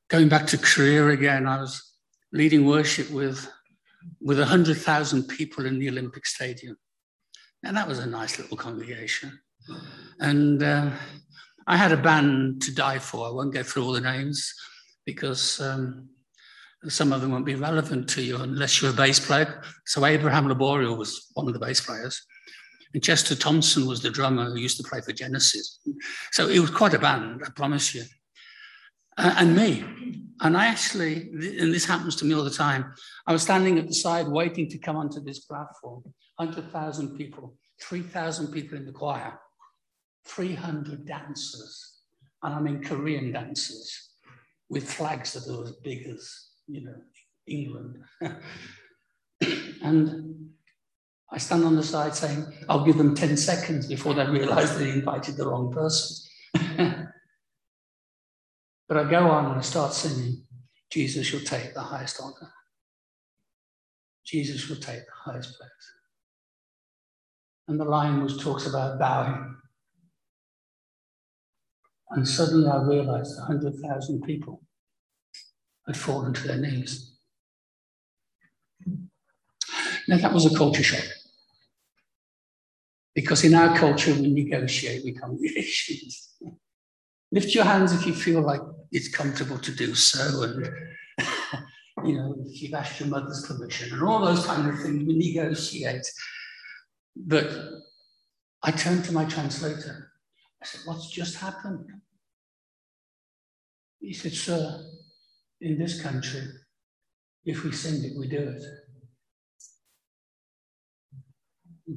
Going 0.09 0.29
back 0.29 0.47
to 0.47 0.57
Korea 0.57 1.07
again, 1.09 1.47
I 1.47 1.59
was 1.59 1.92
leading 2.33 2.65
worship 2.65 3.09
with, 3.11 3.47
with 4.19 4.39
100,000 4.39 5.23
people 5.27 5.65
in 5.65 5.79
the 5.79 5.89
Olympic 5.89 6.25
Stadium. 6.25 6.75
And 7.63 7.77
that 7.77 7.87
was 7.87 7.99
a 7.99 8.05
nice 8.05 8.39
little 8.39 8.57
congregation. 8.57 9.39
And 10.19 10.61
uh, 10.61 10.91
I 11.67 11.77
had 11.77 11.93
a 11.93 11.97
band 11.97 12.61
to 12.63 12.75
die 12.75 12.99
for. 12.99 13.27
I 13.27 13.31
won't 13.31 13.53
go 13.53 13.63
through 13.63 13.85
all 13.85 13.93
the 13.93 14.01
names 14.01 14.53
because 15.05 15.61
um, 15.61 16.09
some 16.87 17.13
of 17.13 17.21
them 17.21 17.31
won't 17.31 17.45
be 17.45 17.55
relevant 17.55 18.09
to 18.09 18.21
you 18.21 18.37
unless 18.37 18.81
you're 18.81 18.91
a 18.91 18.95
bass 18.95 19.19
player. 19.19 19.61
So 19.85 20.05
Abraham 20.05 20.47
Laboriel 20.47 20.97
was 20.97 21.27
one 21.35 21.47
of 21.47 21.53
the 21.53 21.59
bass 21.59 21.79
players. 21.79 22.21
And 22.93 23.03
Chester 23.03 23.35
Thompson 23.35 23.85
was 23.85 24.01
the 24.01 24.09
drummer 24.09 24.45
who 24.45 24.57
used 24.57 24.77
to 24.77 24.83
play 24.83 25.01
for 25.01 25.13
Genesis. 25.13 25.79
So 26.31 26.49
it 26.49 26.59
was 26.59 26.69
quite 26.69 26.93
a 26.93 26.99
band, 26.99 27.41
I 27.45 27.49
promise 27.51 27.95
you. 27.95 28.03
And 29.17 29.55
me. 29.55 29.83
And 30.41 30.57
I 30.57 30.65
actually, 30.65 31.29
and 31.31 31.73
this 31.73 31.85
happens 31.85 32.15
to 32.17 32.25
me 32.25 32.33
all 32.33 32.43
the 32.43 32.49
time, 32.49 32.93
I 33.27 33.31
was 33.31 33.43
standing 33.43 33.79
at 33.79 33.87
the 33.87 33.93
side 33.93 34.27
waiting 34.27 34.67
to 34.69 34.77
come 34.77 34.97
onto 34.97 35.21
this 35.21 35.39
platform. 35.39 36.03
100,000 36.37 37.17
people, 37.17 37.55
3,000 37.81 38.47
people 38.47 38.77
in 38.77 38.85
the 38.85 38.91
choir, 38.91 39.39
300 40.25 41.05
dancers. 41.05 42.01
And 42.41 42.55
I 42.55 42.59
mean 42.59 42.83
Korean 42.83 43.31
dancers 43.31 44.09
with 44.69 44.91
flags 44.91 45.33
that 45.33 45.49
are 45.49 45.63
as 45.63 45.73
big 45.83 46.07
as, 46.07 46.49
you 46.67 46.83
know, 46.83 46.95
England. 47.47 47.97
and 49.81 50.49
I 51.31 51.37
stand 51.37 51.63
on 51.63 51.75
the 51.75 51.83
side 51.83 52.15
saying, 52.15 52.45
I'll 52.67 52.85
give 52.85 52.97
them 52.97 53.15
10 53.15 53.37
seconds 53.37 53.87
before 53.87 54.13
they 54.13 54.25
realize 54.25 54.77
they 54.77 54.91
invited 54.91 55.37
the 55.37 55.47
wrong 55.47 55.71
person. 55.71 56.29
but 58.87 58.97
I 58.97 59.09
go 59.09 59.29
on 59.29 59.45
and 59.45 59.55
I 59.55 59.61
start 59.61 59.93
singing, 59.93 60.43
Jesus 60.91 61.25
shall 61.25 61.39
take 61.39 61.73
the 61.73 61.81
highest 61.81 62.19
honor. 62.21 62.51
Jesus 64.25 64.69
will 64.69 64.77
take 64.77 65.05
the 65.05 65.31
highest 65.31 65.57
place. 65.57 65.69
And 67.67 67.79
the 67.79 67.85
line 67.85 68.21
was 68.21 68.37
talks 68.37 68.67
about 68.67 68.99
bowing. 68.99 69.55
And 72.11 72.27
suddenly 72.27 72.69
I 72.69 72.81
realized 72.83 73.37
100,000 73.39 74.21
people 74.21 74.61
had 75.87 75.97
fallen 75.97 76.33
to 76.33 76.47
their 76.47 76.57
knees. 76.57 77.17
Now, 80.07 80.17
that 80.17 80.33
was 80.33 80.45
a 80.45 80.55
culture 80.55 80.83
shock. 80.83 81.05
Because 83.15 83.43
in 83.43 83.53
our 83.53 83.77
culture, 83.77 84.13
we 84.13 84.31
negotiate 84.31 85.03
we 85.03 85.11
with 85.11 85.21
congregations. 85.21 86.35
Lift 87.33 87.55
your 87.55 87.63
hands 87.63 87.91
if 87.93 88.05
you 88.05 88.13
feel 88.13 88.41
like 88.41 88.61
it's 88.91 89.07
comfortable 89.07 89.57
to 89.57 89.71
do 89.71 89.95
so. 89.95 90.43
And, 90.43 90.69
you 92.05 92.15
know, 92.15 92.35
if 92.45 92.61
you've 92.61 92.75
asked 92.75 92.99
your 92.99 93.09
mother's 93.09 93.43
permission 93.47 93.91
and 93.91 94.03
all 94.03 94.23
those 94.23 94.45
kind 94.45 94.69
of 94.69 94.79
things, 94.79 95.03
we 95.03 95.17
negotiate. 95.17 96.05
But 97.15 97.49
I 98.61 98.69
turned 98.69 99.03
to 99.05 99.13
my 99.13 99.25
translator. 99.25 100.11
I 100.61 100.65
said, 100.67 100.81
What's 100.85 101.09
just 101.09 101.37
happened? 101.37 101.89
He 103.99 104.13
said, 104.13 104.33
Sir, 104.33 104.85
in 105.59 105.79
this 105.79 106.03
country, 106.03 106.43
if 107.45 107.63
we 107.63 107.71
sing 107.71 108.03
it, 108.03 108.15
we 108.15 108.27
do 108.27 108.37
it. 108.37 108.63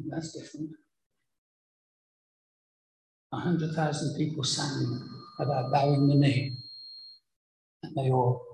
That's 0.08 0.32
different. 0.32 0.70
100,000 3.28 4.16
people 4.16 4.42
sang 4.42 5.15
about 5.38 5.72
bowing 5.72 6.08
the 6.08 6.14
knee, 6.14 6.56
and 7.82 7.94
they 7.96 8.10
all 8.10 8.44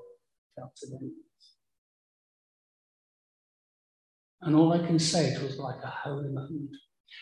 fell 0.56 0.72
to 0.76 0.86
their 0.88 1.00
knees. 1.00 1.12
And 4.42 4.56
all 4.56 4.72
I 4.72 4.84
can 4.84 4.98
say, 4.98 5.26
it 5.26 5.42
was 5.42 5.56
like 5.56 5.82
a 5.84 5.86
holy 5.86 6.28
moment. 6.28 6.70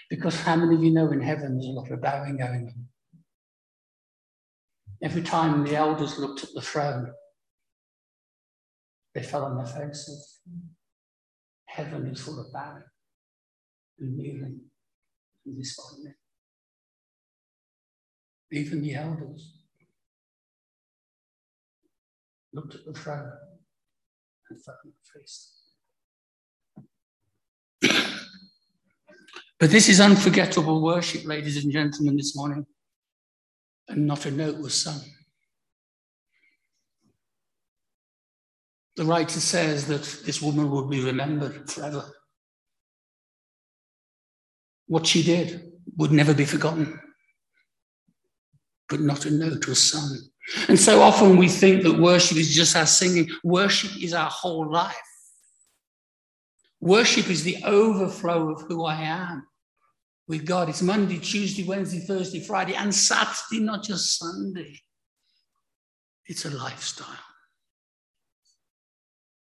Because 0.08 0.40
how 0.40 0.56
many 0.56 0.74
of 0.74 0.82
you 0.82 0.90
know 0.90 1.10
in 1.12 1.20
heaven 1.20 1.56
there's 1.56 1.66
a 1.66 1.70
lot 1.70 1.90
of 1.90 2.00
bowing 2.00 2.38
going 2.38 2.66
on? 2.68 2.86
Every 5.02 5.22
time 5.22 5.64
the 5.64 5.76
elders 5.76 6.18
looked 6.18 6.44
at 6.44 6.50
the 6.54 6.60
throne, 6.60 7.12
they 9.14 9.22
fell 9.22 9.44
on 9.44 9.56
their 9.56 9.66
faces. 9.66 10.40
Heaven 11.66 12.06
is 12.06 12.20
full 12.20 12.40
of 12.40 12.52
bowing 12.52 12.82
and 13.98 14.16
kneeling 14.16 14.60
and 15.46 15.56
desponding. 15.58 16.14
Even 18.52 18.82
the 18.82 18.94
elders 18.94 19.58
looked 22.52 22.74
at 22.74 22.84
the 22.84 22.92
throne 22.92 23.30
and 24.48 24.64
fell 24.64 24.74
on 24.84 24.92
their 24.92 25.22
face. 25.22 25.56
but 29.58 29.70
this 29.70 29.88
is 29.88 30.00
unforgettable 30.00 30.82
worship, 30.82 31.24
ladies 31.24 31.62
and 31.62 31.72
gentlemen, 31.72 32.16
this 32.16 32.34
morning. 32.34 32.66
And 33.88 34.06
not 34.06 34.26
a 34.26 34.30
note 34.30 34.58
was 34.58 34.74
sung. 34.74 35.00
The 38.96 39.04
writer 39.04 39.40
says 39.40 39.86
that 39.86 40.02
this 40.26 40.42
woman 40.42 40.70
will 40.70 40.86
be 40.86 41.02
remembered 41.02 41.70
forever. 41.70 42.04
What 44.86 45.06
she 45.06 45.22
did 45.22 45.72
would 45.96 46.10
never 46.12 46.34
be 46.34 46.44
forgotten, 46.44 47.00
but 48.90 49.00
not 49.00 49.24
a 49.24 49.30
note 49.30 49.66
was 49.68 49.80
sung. 49.80 50.18
And 50.68 50.78
so 50.78 51.00
often 51.00 51.36
we 51.36 51.48
think 51.48 51.84
that 51.84 51.98
worship 51.98 52.36
is 52.36 52.54
just 52.54 52.76
our 52.76 52.86
singing. 52.86 53.28
Worship 53.44 54.02
is 54.02 54.12
our 54.12 54.28
whole 54.28 54.70
life. 54.70 54.96
Worship 56.80 57.30
is 57.30 57.44
the 57.44 57.58
overflow 57.64 58.50
of 58.50 58.62
who 58.62 58.84
I 58.84 58.96
am 59.02 59.46
with 60.26 60.44
God. 60.44 60.68
It's 60.68 60.82
Monday, 60.82 61.18
Tuesday, 61.18 61.62
Wednesday, 61.62 62.00
Thursday, 62.00 62.40
Friday, 62.40 62.74
and 62.74 62.92
Saturday, 62.92 63.60
not 63.60 63.84
just 63.84 64.18
Sunday. 64.18 64.80
It's 66.26 66.44
a 66.44 66.50
lifestyle. 66.50 67.06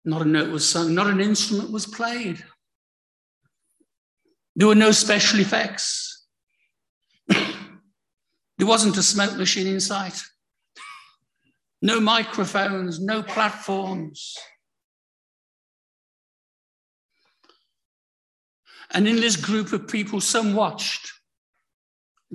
Not 0.03 0.23
a 0.23 0.25
note 0.25 0.49
was 0.49 0.67
sung, 0.67 0.93
not 0.95 1.07
an 1.07 1.21
instrument 1.21 1.71
was 1.71 1.85
played. 1.85 2.43
There 4.55 4.67
were 4.67 4.75
no 4.75 4.91
special 4.91 5.39
effects. 5.39 6.10
There 8.61 8.67
wasn't 8.67 8.95
a 8.95 9.01
smoke 9.01 9.35
machine 9.37 9.65
in 9.65 9.79
sight. 9.79 10.21
No 11.81 11.99
microphones, 11.99 12.99
no 12.99 13.23
platforms. 13.23 14.37
And 18.91 19.07
in 19.07 19.15
this 19.15 19.35
group 19.35 19.73
of 19.73 19.87
people, 19.87 20.21
some 20.21 20.53
watched. 20.53 21.11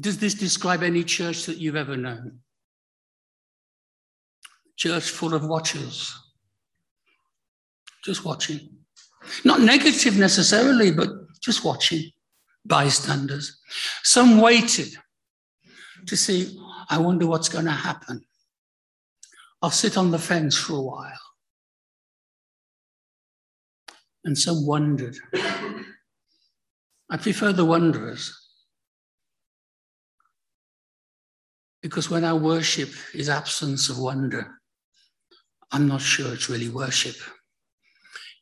Does 0.00 0.18
this 0.18 0.34
describe 0.34 0.82
any 0.82 1.04
church 1.04 1.46
that 1.46 1.58
you've 1.58 1.76
ever 1.76 1.96
known? 1.96 2.40
Church 4.74 5.08
full 5.08 5.32
of 5.32 5.46
watchers 5.46 6.12
just 8.04 8.24
watching. 8.24 8.68
Not 9.44 9.60
negative 9.60 10.18
necessarily, 10.18 10.90
but 10.90 11.08
just 11.40 11.64
watching, 11.64 12.10
bystanders. 12.64 13.60
Some 14.02 14.40
waited 14.40 14.88
to 16.06 16.16
see, 16.16 16.58
I 16.88 16.98
wonder 16.98 17.26
what's 17.26 17.48
going 17.48 17.64
to 17.64 17.70
happen. 17.70 18.24
I'll 19.62 19.70
sit 19.70 19.96
on 19.96 20.10
the 20.10 20.18
fence 20.18 20.56
for 20.56 20.74
a 20.74 20.82
while. 20.82 21.20
And 24.24 24.36
some 24.36 24.66
wondered. 24.66 25.16
I 27.10 27.16
prefer 27.16 27.52
the 27.52 27.64
wanderers. 27.64 28.32
Because 31.82 32.10
when 32.10 32.24
our 32.24 32.36
worship 32.36 32.90
is 33.14 33.28
absence 33.28 33.88
of 33.88 33.98
wonder, 33.98 34.60
I'm 35.70 35.86
not 35.86 36.00
sure 36.00 36.32
it's 36.32 36.48
really 36.48 36.68
worship. 36.68 37.14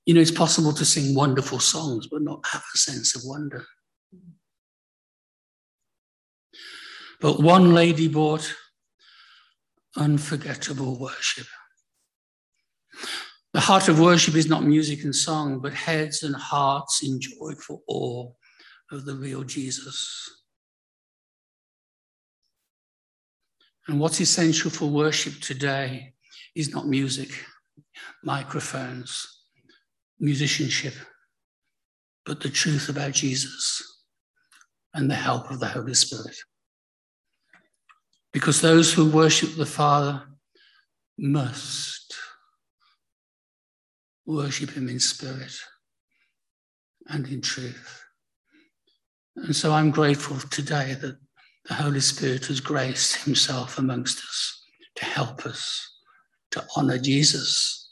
You 0.07 0.15
know, 0.15 0.21
it's 0.21 0.31
possible 0.31 0.73
to 0.73 0.85
sing 0.85 1.15
wonderful 1.15 1.59
songs, 1.59 2.07
but 2.11 2.23
not 2.23 2.45
have 2.53 2.63
a 2.75 2.79
sense 2.79 3.15
of 3.15 3.23
wonder. 3.25 3.65
But 7.21 7.41
one 7.41 7.73
lady 7.73 8.09
brought 8.09 8.55
unforgettable 9.97 10.99
worship. 10.99 11.47
The 13.53 13.61
heart 13.61 13.89
of 13.89 14.01
worship 14.01 14.35
is 14.35 14.49
not 14.49 14.65
music 14.65 15.05
and 15.05 15.15
song, 15.15 15.61
but 15.61 15.73
heads 15.73 16.25
and 16.25 16.35
hearts 16.35 17.05
in 17.05 17.21
joyful 17.21 17.83
awe 17.87 18.31
of 18.91 19.05
the 19.05 19.15
real 19.15 19.45
Jesus. 19.45 20.29
And 23.87 24.01
what's 24.01 24.21
essential 24.21 24.71
for 24.71 24.87
worship 24.87 25.41
today 25.41 26.15
is 26.57 26.75
not 26.75 26.89
music, 26.89 27.31
microphones, 28.23 29.27
musicianship, 30.19 30.95
but 32.25 32.41
the 32.41 32.49
truth 32.49 32.89
about 32.89 33.13
Jesus 33.13 34.01
and 34.95 35.11
the 35.11 35.15
help 35.15 35.51
of 35.51 35.61
the 35.61 35.69
Holy 35.69 35.95
Spirit. 35.95 36.37
Because 38.35 38.61
those 38.61 38.93
who 38.93 39.11
worship 39.11 39.57
the 39.57 39.65
Father 39.65 40.23
must 41.17 42.15
worship 44.27 44.71
Him 44.71 44.91
in 44.91 45.01
spirit 45.01 45.57
and 47.07 47.27
in 47.29 47.41
truth. 47.41 48.05
And 49.37 49.57
so 49.57 49.73
I'm 49.73 49.91
grateful 49.91 50.37
today 50.51 50.95
that 51.01 51.17
the 51.65 51.75
Holy 51.75 52.01
Spirit 52.01 52.45
has 52.47 52.61
graced 52.61 53.25
Himself 53.25 53.79
amongst 53.79 54.19
us 54.19 54.63
to 54.97 55.07
help 55.07 55.47
us 55.47 55.91
to 56.51 56.63
honor 56.77 56.99
Jesus 56.99 57.85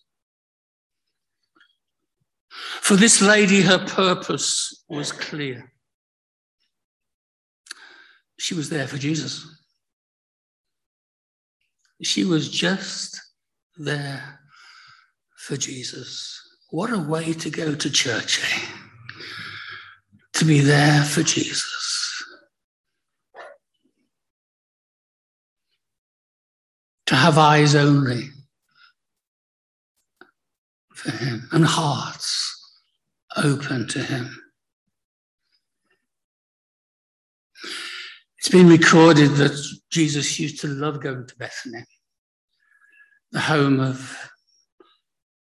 for 2.82 2.96
this 2.96 3.22
lady, 3.22 3.62
her 3.62 3.78
purpose 3.78 4.84
was 4.88 5.12
clear. 5.12 5.72
she 8.38 8.54
was 8.54 8.68
there 8.68 8.88
for 8.88 8.98
Jesus. 8.98 9.61
She 12.02 12.24
was 12.24 12.50
just 12.50 13.20
there 13.76 14.40
for 15.36 15.56
Jesus. 15.56 16.40
What 16.70 16.90
a 16.90 16.98
way 16.98 17.32
to 17.34 17.50
go 17.50 17.74
to 17.74 17.90
church, 17.90 18.40
eh? 18.42 18.66
To 20.34 20.44
be 20.44 20.60
there 20.60 21.02
for 21.02 21.22
Jesus. 21.22 22.24
To 27.06 27.14
have 27.14 27.38
eyes 27.38 27.74
only 27.74 28.30
for 30.94 31.12
Him 31.12 31.48
and 31.52 31.64
hearts 31.64 32.82
open 33.36 33.86
to 33.88 34.02
Him. 34.02 34.42
It's 38.38 38.48
been 38.48 38.68
recorded 38.68 39.32
that 39.36 39.52
Jesus 39.90 40.40
used 40.40 40.60
to 40.62 40.66
love 40.66 41.00
going 41.00 41.26
to 41.26 41.36
Bethany, 41.36 41.84
the 43.32 43.40
home 43.40 43.80
of 43.80 44.30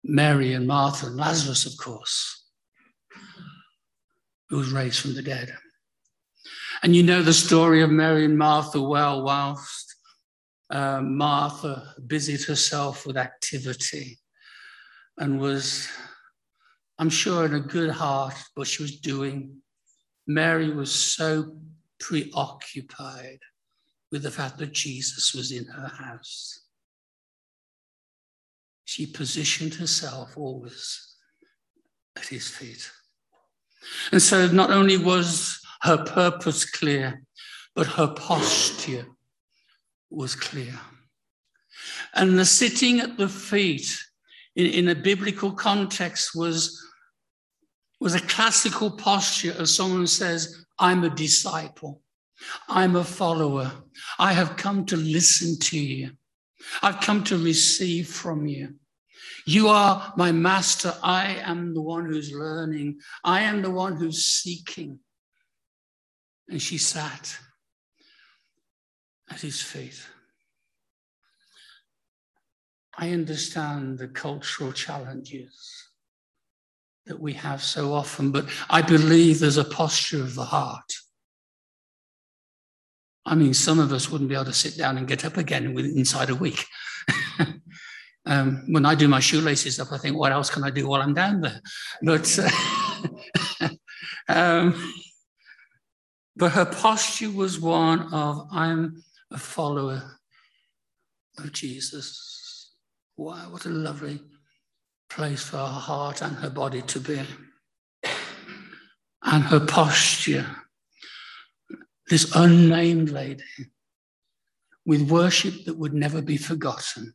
Mary 0.02 0.52
and 0.52 0.66
Martha 0.66 1.06
and 1.06 1.16
Lazarus, 1.16 1.64
of 1.64 1.76
course, 1.76 2.44
who 4.48 4.56
was 4.56 4.72
raised 4.72 5.00
from 5.00 5.14
the 5.14 5.22
dead. 5.22 5.54
And 6.82 6.94
you 6.94 7.02
know 7.02 7.22
the 7.22 7.32
story 7.32 7.82
of 7.82 7.90
Mary 7.90 8.24
and 8.24 8.36
Martha 8.36 8.80
well, 8.80 9.22
whilst 9.22 9.96
uh, 10.70 11.00
Martha 11.02 11.94
busied 12.06 12.42
herself 12.44 13.06
with 13.06 13.16
activity 13.16 14.18
and 15.16 15.40
was, 15.40 15.88
I'm 16.98 17.10
sure, 17.10 17.46
in 17.46 17.54
a 17.54 17.60
good 17.60 17.90
heart 17.90 18.34
what 18.54 18.68
she 18.68 18.82
was 18.82 18.98
doing. 18.98 19.56
Mary 20.26 20.70
was 20.70 20.92
so 20.92 21.56
preoccupied 22.00 23.38
with 24.10 24.22
the 24.22 24.30
fact 24.30 24.58
that 24.58 24.72
Jesus 24.72 25.34
was 25.34 25.52
in 25.52 25.64
her 25.64 25.88
house. 25.88 26.67
She 28.88 29.04
positioned 29.04 29.74
herself 29.74 30.38
always 30.38 31.14
at 32.16 32.24
his 32.24 32.48
feet. 32.48 32.90
And 34.12 34.22
so 34.22 34.46
not 34.46 34.70
only 34.70 34.96
was 34.96 35.60
her 35.82 36.02
purpose 36.06 36.64
clear, 36.64 37.22
but 37.74 37.86
her 37.86 38.06
posture 38.06 39.04
was 40.08 40.34
clear. 40.34 40.72
And 42.14 42.38
the 42.38 42.46
sitting 42.46 43.00
at 43.00 43.18
the 43.18 43.28
feet 43.28 43.94
in, 44.56 44.64
in 44.64 44.88
a 44.88 44.94
biblical 44.94 45.52
context 45.52 46.34
was, 46.34 46.82
was 48.00 48.14
a 48.14 48.20
classical 48.20 48.90
posture 48.90 49.52
of 49.58 49.68
someone 49.68 50.06
says, 50.06 50.64
I'm 50.78 51.04
a 51.04 51.10
disciple. 51.10 52.00
I'm 52.70 52.96
a 52.96 53.04
follower. 53.04 53.70
I 54.18 54.32
have 54.32 54.56
come 54.56 54.86
to 54.86 54.96
listen 54.96 55.58
to 55.68 55.78
you. 55.78 56.12
I've 56.82 57.00
come 57.00 57.22
to 57.24 57.38
receive 57.38 58.08
from 58.08 58.46
you. 58.46 58.74
You 59.48 59.68
are 59.68 60.12
my 60.14 60.30
master. 60.30 60.92
I 61.02 61.36
am 61.36 61.72
the 61.72 61.80
one 61.80 62.04
who's 62.04 62.30
learning. 62.34 63.00
I 63.24 63.40
am 63.40 63.62
the 63.62 63.70
one 63.70 63.96
who's 63.96 64.26
seeking. 64.26 64.98
And 66.50 66.60
she 66.60 66.76
sat 66.76 67.34
at 69.30 69.40
his 69.40 69.62
feet. 69.62 70.06
I 72.98 73.12
understand 73.12 73.96
the 73.96 74.08
cultural 74.08 74.70
challenges 74.70 75.88
that 77.06 77.18
we 77.18 77.32
have 77.32 77.62
so 77.62 77.94
often, 77.94 78.30
but 78.30 78.50
I 78.68 78.82
believe 78.82 79.40
there's 79.40 79.56
a 79.56 79.64
posture 79.64 80.20
of 80.20 80.34
the 80.34 80.44
heart. 80.44 80.92
I 83.24 83.34
mean, 83.34 83.54
some 83.54 83.78
of 83.78 83.94
us 83.94 84.10
wouldn't 84.10 84.28
be 84.28 84.34
able 84.34 84.44
to 84.44 84.52
sit 84.52 84.76
down 84.76 84.98
and 84.98 85.08
get 85.08 85.24
up 85.24 85.38
again 85.38 85.74
inside 85.78 86.28
a 86.28 86.34
week. 86.34 86.66
um, 88.28 88.62
when 88.68 88.84
I 88.84 88.94
do 88.94 89.08
my 89.08 89.20
shoelaces 89.20 89.80
up, 89.80 89.90
I 89.90 89.98
think, 89.98 90.16
what 90.16 90.32
else 90.32 90.50
can 90.50 90.62
I 90.62 90.70
do 90.70 90.86
while 90.86 91.00
I'm 91.00 91.14
down 91.14 91.40
there? 91.40 91.60
But, 92.02 92.38
uh, 92.38 93.68
um, 94.28 94.92
but 96.36 96.52
her 96.52 96.66
posture 96.66 97.30
was 97.30 97.58
one 97.58 98.12
of, 98.12 98.46
I'm 98.52 99.02
a 99.30 99.38
follower 99.38 100.02
of 101.38 101.52
Jesus. 101.52 102.74
Wow, 103.16 103.48
what 103.50 103.64
a 103.64 103.70
lovely 103.70 104.20
place 105.08 105.42
for 105.42 105.56
her 105.56 105.64
heart 105.64 106.20
and 106.20 106.36
her 106.36 106.50
body 106.50 106.82
to 106.82 107.00
be. 107.00 107.22
And 109.22 109.44
her 109.44 109.60
posture, 109.60 110.46
this 112.08 112.30
unnamed 112.36 113.10
lady, 113.10 113.42
with 114.84 115.10
worship 115.10 115.64
that 115.64 115.78
would 115.78 115.94
never 115.94 116.22
be 116.22 116.36
forgotten. 116.36 117.14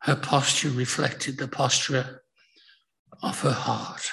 Her 0.00 0.16
posture 0.16 0.70
reflected 0.70 1.38
the 1.38 1.48
posture 1.48 2.22
of 3.22 3.40
her 3.40 3.52
heart. 3.52 4.10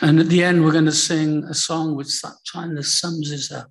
And 0.00 0.18
at 0.18 0.28
the 0.28 0.42
end, 0.42 0.64
we're 0.64 0.72
going 0.72 0.84
to 0.86 0.92
sing 0.92 1.44
a 1.44 1.54
song 1.54 1.94
which 1.94 2.22
kind 2.52 2.78
of 2.78 2.86
sums 2.86 3.30
this 3.30 3.52
up 3.52 3.70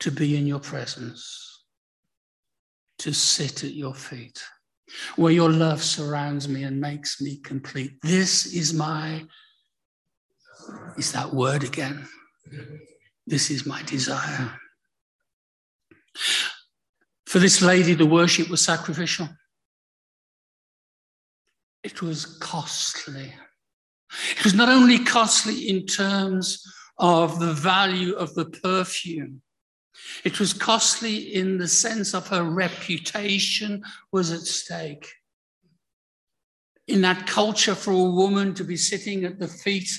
to 0.00 0.10
be 0.10 0.36
in 0.36 0.46
your 0.46 0.60
presence, 0.60 1.64
to 2.98 3.12
sit 3.12 3.64
at 3.64 3.74
your 3.74 3.94
feet 3.94 4.42
where 5.16 5.32
your 5.32 5.50
love 5.50 5.82
surrounds 5.82 6.48
me 6.48 6.62
and 6.62 6.80
makes 6.80 7.20
me 7.20 7.36
complete. 7.38 7.92
This 8.02 8.46
is 8.46 8.72
my, 8.72 9.26
is 10.96 11.12
that 11.12 11.32
word 11.32 11.64
again? 11.64 12.06
This 13.26 13.50
is 13.50 13.66
my 13.66 13.82
desire. 13.82 14.52
For 17.36 17.40
this 17.40 17.60
lady, 17.60 17.92
the 17.92 18.06
worship 18.06 18.48
was 18.48 18.62
sacrificial. 18.62 19.28
It 21.84 22.00
was 22.00 22.24
costly. 22.24 23.30
It 24.30 24.42
was 24.42 24.54
not 24.54 24.70
only 24.70 25.00
costly 25.00 25.68
in 25.68 25.84
terms 25.84 26.64
of 26.96 27.38
the 27.38 27.52
value 27.52 28.14
of 28.14 28.34
the 28.34 28.46
perfume, 28.46 29.42
it 30.24 30.40
was 30.40 30.54
costly 30.54 31.34
in 31.34 31.58
the 31.58 31.68
sense 31.68 32.14
of 32.14 32.26
her 32.28 32.42
reputation 32.42 33.84
was 34.12 34.32
at 34.32 34.40
stake. 34.40 35.06
In 36.88 37.02
that 37.02 37.26
culture, 37.26 37.74
for 37.74 37.90
a 37.90 38.12
woman 38.12 38.54
to 38.54 38.64
be 38.64 38.78
sitting 38.78 39.26
at 39.26 39.38
the 39.38 39.48
feet 39.48 39.90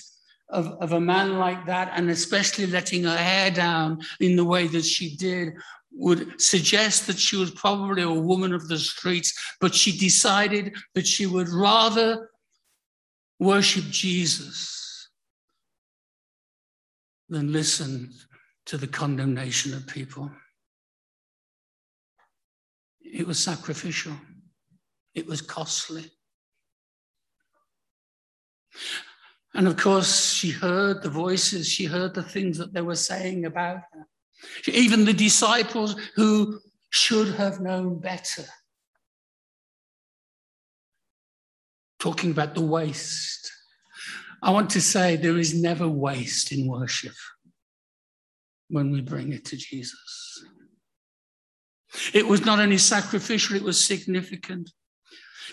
of, 0.49 0.69
of 0.81 0.93
a 0.93 0.99
man 0.99 1.37
like 1.37 1.67
that, 1.67 1.91
and 1.93 2.09
especially 2.09 2.65
letting 2.65 3.03
her 3.03 3.15
hair 3.15 3.51
down 3.51 4.01
in 4.19 4.35
the 4.35 4.45
way 4.45 4.65
that 4.65 4.85
she 4.85 5.15
did, 5.17 5.53
would 5.97 6.39
suggest 6.39 7.07
that 7.07 7.17
she 7.17 7.35
was 7.35 7.51
probably 7.51 8.03
a 8.03 8.11
woman 8.11 8.53
of 8.53 8.67
the 8.67 8.77
streets, 8.77 9.33
but 9.59 9.73
she 9.73 9.97
decided 9.97 10.75
that 10.93 11.07
she 11.07 11.25
would 11.25 11.49
rather 11.49 12.29
worship 13.39 13.83
Jesus 13.85 15.09
than 17.29 17.51
listen 17.51 18.13
to 18.67 18.77
the 18.77 18.87
condemnation 18.87 19.73
of 19.73 19.87
people. 19.87 20.31
It 23.01 23.25
was 23.25 23.39
sacrificial, 23.39 24.13
it 25.15 25.25
was 25.25 25.41
costly. 25.41 26.11
And 29.55 29.67
of 29.67 29.77
course, 29.77 30.33
she 30.33 30.51
heard 30.51 31.01
the 31.01 31.09
voices, 31.09 31.67
she 31.67 31.85
heard 31.85 32.13
the 32.13 32.21
things 32.21 32.59
that 32.59 32.73
they 32.73 32.81
were 32.81 32.95
saying 32.95 33.45
about 33.45 33.81
her. 33.91 34.07
Even 34.67 35.05
the 35.05 35.13
disciples 35.13 35.95
who 36.15 36.59
should 36.89 37.35
have 37.35 37.59
known 37.59 37.99
better. 37.99 38.45
Talking 41.99 42.31
about 42.31 42.55
the 42.55 42.61
waste. 42.61 43.51
I 44.41 44.51
want 44.51 44.69
to 44.71 44.81
say 44.81 45.15
there 45.15 45.37
is 45.37 45.59
never 45.59 45.87
waste 45.87 46.51
in 46.51 46.67
worship 46.67 47.15
when 48.69 48.91
we 48.91 49.01
bring 49.01 49.33
it 49.33 49.45
to 49.45 49.57
Jesus. 49.57 50.45
It 52.13 52.27
was 52.27 52.45
not 52.45 52.59
only 52.59 52.77
sacrificial, 52.77 53.55
it 53.55 53.63
was 53.63 53.83
significant. 53.83 54.71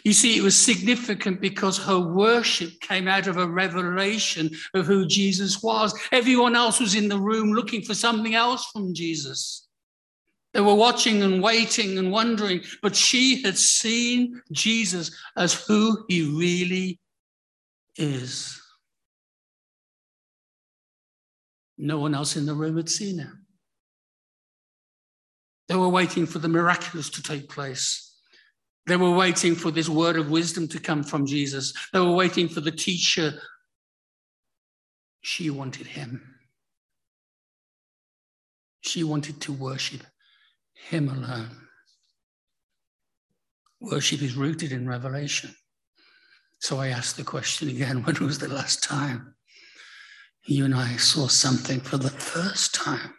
You 0.02 0.12
see, 0.12 0.36
it 0.36 0.42
was 0.42 0.56
significant 0.56 1.40
because 1.40 1.78
her 1.78 1.98
worship 2.00 2.80
came 2.80 3.06
out 3.06 3.26
of 3.26 3.36
a 3.36 3.46
revelation 3.46 4.50
of 4.74 4.86
who 4.86 5.06
Jesus 5.06 5.62
was. 5.62 5.98
Everyone 6.10 6.56
else 6.56 6.80
was 6.80 6.94
in 6.94 7.08
the 7.08 7.18
room 7.18 7.52
looking 7.52 7.82
for 7.82 7.94
something 7.94 8.34
else 8.34 8.66
from 8.72 8.94
Jesus. 8.94 9.68
They 10.52 10.60
were 10.60 10.74
watching 10.74 11.22
and 11.22 11.42
waiting 11.42 11.98
and 11.98 12.12
wondering, 12.12 12.62
but 12.80 12.94
she 12.94 13.42
had 13.42 13.58
seen 13.58 14.40
Jesus 14.52 15.10
as 15.36 15.54
who 15.54 16.04
he 16.08 16.22
really 16.22 17.00
is. 17.96 18.60
No 21.76 21.98
one 21.98 22.14
else 22.14 22.36
in 22.36 22.46
the 22.46 22.54
room 22.54 22.76
had 22.76 22.88
seen 22.88 23.18
her. 23.18 23.32
They 25.68 25.74
were 25.74 25.88
waiting 25.88 26.26
for 26.26 26.38
the 26.38 26.48
miraculous 26.48 27.10
to 27.10 27.22
take 27.22 27.48
place. 27.48 28.13
They 28.86 28.96
were 28.96 29.12
waiting 29.12 29.54
for 29.54 29.70
this 29.70 29.88
word 29.88 30.16
of 30.16 30.30
wisdom 30.30 30.68
to 30.68 30.78
come 30.78 31.02
from 31.02 31.26
Jesus. 31.26 31.72
They 31.92 32.00
were 32.00 32.14
waiting 32.14 32.48
for 32.48 32.60
the 32.60 32.70
teacher. 32.70 33.32
She 35.22 35.48
wanted 35.48 35.86
him. 35.86 36.34
She 38.84 39.02
wanted 39.02 39.40
to 39.40 39.52
worship 39.52 40.02
Him 40.74 41.08
alone. 41.08 41.68
Worship 43.80 44.20
is 44.20 44.36
rooted 44.36 44.72
in 44.72 44.86
revelation. 44.86 45.54
So 46.60 46.78
I 46.78 46.88
asked 46.88 47.16
the 47.16 47.24
question 47.24 47.70
again 47.70 48.02
when 48.04 48.16
was 48.16 48.38
the 48.38 48.48
last 48.48 48.82
time 48.82 49.34
you 50.44 50.66
and 50.66 50.74
I 50.74 50.96
saw 50.96 51.28
something 51.28 51.80
for 51.80 51.96
the 51.96 52.10
first 52.10 52.74
time 52.74 53.14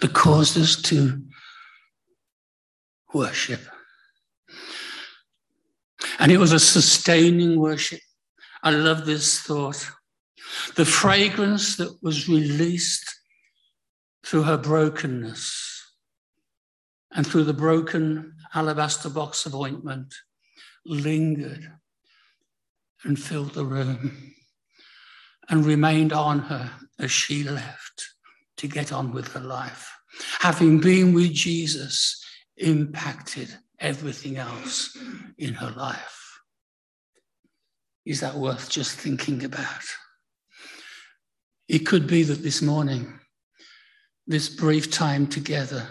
that 0.00 0.12
caused 0.12 0.58
us 0.58 0.74
to 0.82 1.22
worship? 3.14 3.60
And 6.28 6.34
it 6.34 6.40
was 6.40 6.52
a 6.52 6.60
sustaining 6.60 7.58
worship. 7.58 8.02
I 8.62 8.68
love 8.68 9.06
this 9.06 9.40
thought. 9.40 9.90
The 10.74 10.84
fragrance 10.84 11.76
that 11.76 12.02
was 12.02 12.28
released 12.28 13.10
through 14.26 14.42
her 14.42 14.58
brokenness 14.58 15.90
and 17.12 17.26
through 17.26 17.44
the 17.44 17.54
broken 17.54 18.34
alabaster 18.52 19.08
box 19.08 19.46
of 19.46 19.54
ointment 19.54 20.14
lingered 20.84 21.72
and 23.04 23.18
filled 23.18 23.54
the 23.54 23.64
room 23.64 24.34
and 25.48 25.64
remained 25.64 26.12
on 26.12 26.40
her 26.40 26.70
as 26.98 27.10
she 27.10 27.42
left 27.42 28.06
to 28.58 28.68
get 28.68 28.92
on 28.92 29.12
with 29.12 29.28
her 29.28 29.40
life. 29.40 29.90
Having 30.40 30.80
been 30.80 31.14
with 31.14 31.32
Jesus, 31.32 32.22
impacted 32.58 33.48
everything 33.80 34.36
else 34.36 34.96
in 35.36 35.54
her 35.54 35.70
life. 35.70 36.40
Is 38.04 38.20
that 38.20 38.34
worth 38.34 38.70
just 38.70 38.98
thinking 38.98 39.44
about? 39.44 39.82
It 41.68 41.80
could 41.80 42.06
be 42.06 42.22
that 42.22 42.42
this 42.42 42.62
morning, 42.62 43.20
this 44.26 44.48
brief 44.48 44.90
time 44.90 45.26
together, 45.26 45.86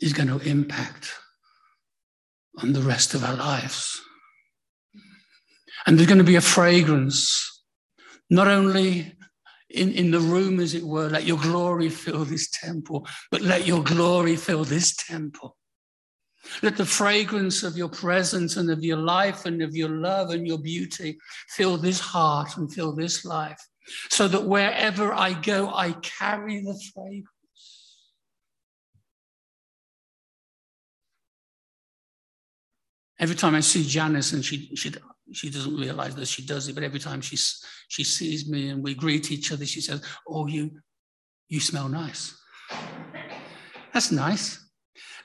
is 0.00 0.12
going 0.12 0.28
to 0.28 0.38
impact 0.46 1.14
on 2.58 2.72
the 2.72 2.82
rest 2.82 3.14
of 3.14 3.24
our 3.24 3.34
lives. 3.34 4.00
And 5.86 5.98
there's 5.98 6.08
going 6.08 6.18
to 6.18 6.24
be 6.24 6.36
a 6.36 6.40
fragrance, 6.40 7.62
not 8.30 8.48
only 8.48 9.16
in, 9.70 9.92
in 9.92 10.10
the 10.10 10.20
room, 10.20 10.60
as 10.60 10.74
it 10.74 10.84
were, 10.84 11.08
let 11.08 11.24
your 11.24 11.38
glory 11.38 11.88
fill 11.88 12.24
this 12.24 12.48
temple, 12.50 13.06
but 13.30 13.40
let 13.40 13.66
your 13.66 13.82
glory 13.82 14.36
fill 14.36 14.64
this 14.64 14.94
temple. 14.94 15.56
Let 16.62 16.76
the 16.76 16.84
fragrance 16.84 17.62
of 17.62 17.76
your 17.76 17.88
presence 17.88 18.56
and 18.56 18.70
of 18.70 18.82
your 18.84 18.98
life 18.98 19.46
and 19.46 19.62
of 19.62 19.74
your 19.74 19.88
love 19.88 20.30
and 20.30 20.46
your 20.46 20.58
beauty 20.58 21.18
fill 21.48 21.76
this 21.76 22.00
heart 22.00 22.56
and 22.56 22.72
fill 22.72 22.94
this 22.94 23.24
life, 23.24 23.60
so 24.08 24.28
that 24.28 24.44
wherever 24.44 25.12
I 25.12 25.32
go, 25.34 25.70
I 25.74 25.92
carry 25.92 26.60
the 26.60 26.78
fragrance. 26.94 27.28
Every 33.18 33.36
time 33.36 33.54
I 33.54 33.60
see 33.60 33.84
Janice, 33.84 34.32
and 34.32 34.44
she, 34.44 34.74
she, 34.74 34.92
she 35.32 35.48
doesn't 35.48 35.76
realize 35.76 36.14
that 36.16 36.26
she 36.26 36.44
does 36.44 36.68
it, 36.68 36.74
but 36.74 36.82
every 36.82 36.98
time 36.98 37.20
she, 37.20 37.36
she 37.88 38.04
sees 38.04 38.48
me 38.48 38.70
and 38.70 38.82
we 38.82 38.94
greet 38.94 39.30
each 39.30 39.52
other, 39.52 39.64
she 39.64 39.80
says, 39.80 40.02
Oh, 40.26 40.46
you, 40.46 40.70
you 41.48 41.60
smell 41.60 41.88
nice. 41.88 42.36
That's 43.92 44.10
nice. 44.10 44.63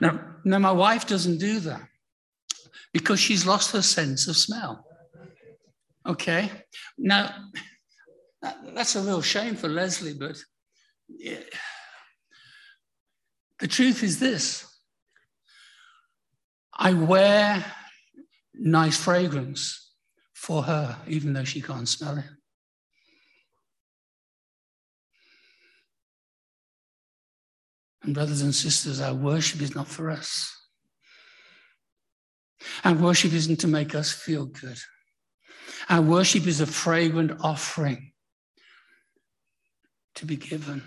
Now, 0.01 0.19
now, 0.45 0.59
my 0.59 0.71
wife 0.71 1.05
doesn't 1.05 1.37
do 1.37 1.59
that 1.61 1.81
because 2.93 3.19
she's 3.19 3.45
lost 3.45 3.71
her 3.73 3.81
sense 3.81 4.27
of 4.27 4.37
smell. 4.37 4.85
Okay? 6.05 6.49
Now, 6.97 7.35
that, 8.41 8.57
that's 8.73 8.95
a 8.95 9.01
real 9.01 9.21
shame 9.21 9.55
for 9.55 9.67
Leslie, 9.67 10.13
but 10.13 10.37
yeah. 11.09 11.43
the 13.59 13.67
truth 13.67 14.01
is 14.03 14.19
this 14.19 14.65
I 16.73 16.93
wear 16.93 17.65
nice 18.53 18.97
fragrance 18.97 19.93
for 20.33 20.63
her, 20.63 20.97
even 21.07 21.33
though 21.33 21.43
she 21.43 21.61
can't 21.61 21.87
smell 21.87 22.17
it. 22.17 22.25
And, 28.03 28.13
brothers 28.13 28.41
and 28.41 28.55
sisters, 28.55 29.01
our 29.01 29.13
worship 29.13 29.61
is 29.61 29.75
not 29.75 29.87
for 29.87 30.09
us. 30.09 30.55
Our 32.83 32.93
worship 32.93 33.33
isn't 33.33 33.59
to 33.61 33.67
make 33.67 33.95
us 33.95 34.11
feel 34.11 34.45
good. 34.45 34.77
Our 35.89 36.01
worship 36.01 36.47
is 36.47 36.61
a 36.61 36.65
fragrant 36.65 37.39
offering 37.41 38.11
to 40.15 40.25
be 40.25 40.35
given 40.35 40.83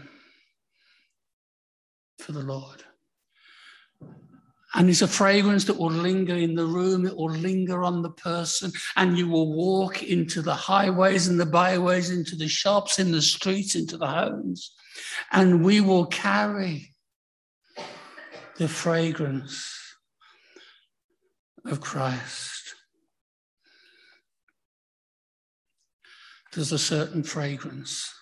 for 2.18 2.32
the 2.32 2.42
Lord. 2.42 2.84
And 4.74 4.88
it's 4.88 5.02
a 5.02 5.08
fragrance 5.08 5.64
that 5.64 5.78
will 5.78 5.90
linger 5.90 6.34
in 6.34 6.54
the 6.54 6.64
room, 6.64 7.06
it 7.06 7.14
will 7.14 7.30
linger 7.30 7.82
on 7.82 8.00
the 8.00 8.10
person, 8.10 8.72
and 8.96 9.18
you 9.18 9.28
will 9.28 9.52
walk 9.52 10.02
into 10.02 10.40
the 10.40 10.54
highways 10.54 11.28
and 11.28 11.38
the 11.38 11.44
byways, 11.44 12.10
into 12.10 12.36
the 12.36 12.48
shops, 12.48 12.98
in 12.98 13.12
the 13.12 13.20
streets, 13.20 13.74
into 13.74 13.98
the 13.98 14.06
homes, 14.06 14.72
and 15.30 15.62
we 15.62 15.82
will 15.82 16.06
carry 16.06 16.91
the 18.62 18.68
fragrance 18.68 19.76
of 21.64 21.80
Christ. 21.80 22.76
There's 26.54 26.70
a 26.70 26.78
certain 26.78 27.24
fragrance, 27.24 28.14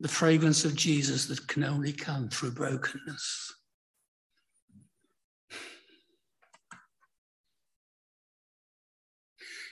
the 0.00 0.08
fragrance 0.08 0.64
of 0.64 0.74
Jesus 0.74 1.26
that 1.26 1.46
can 1.46 1.62
only 1.62 1.92
come 1.92 2.28
through 2.30 2.50
brokenness. 2.50 3.54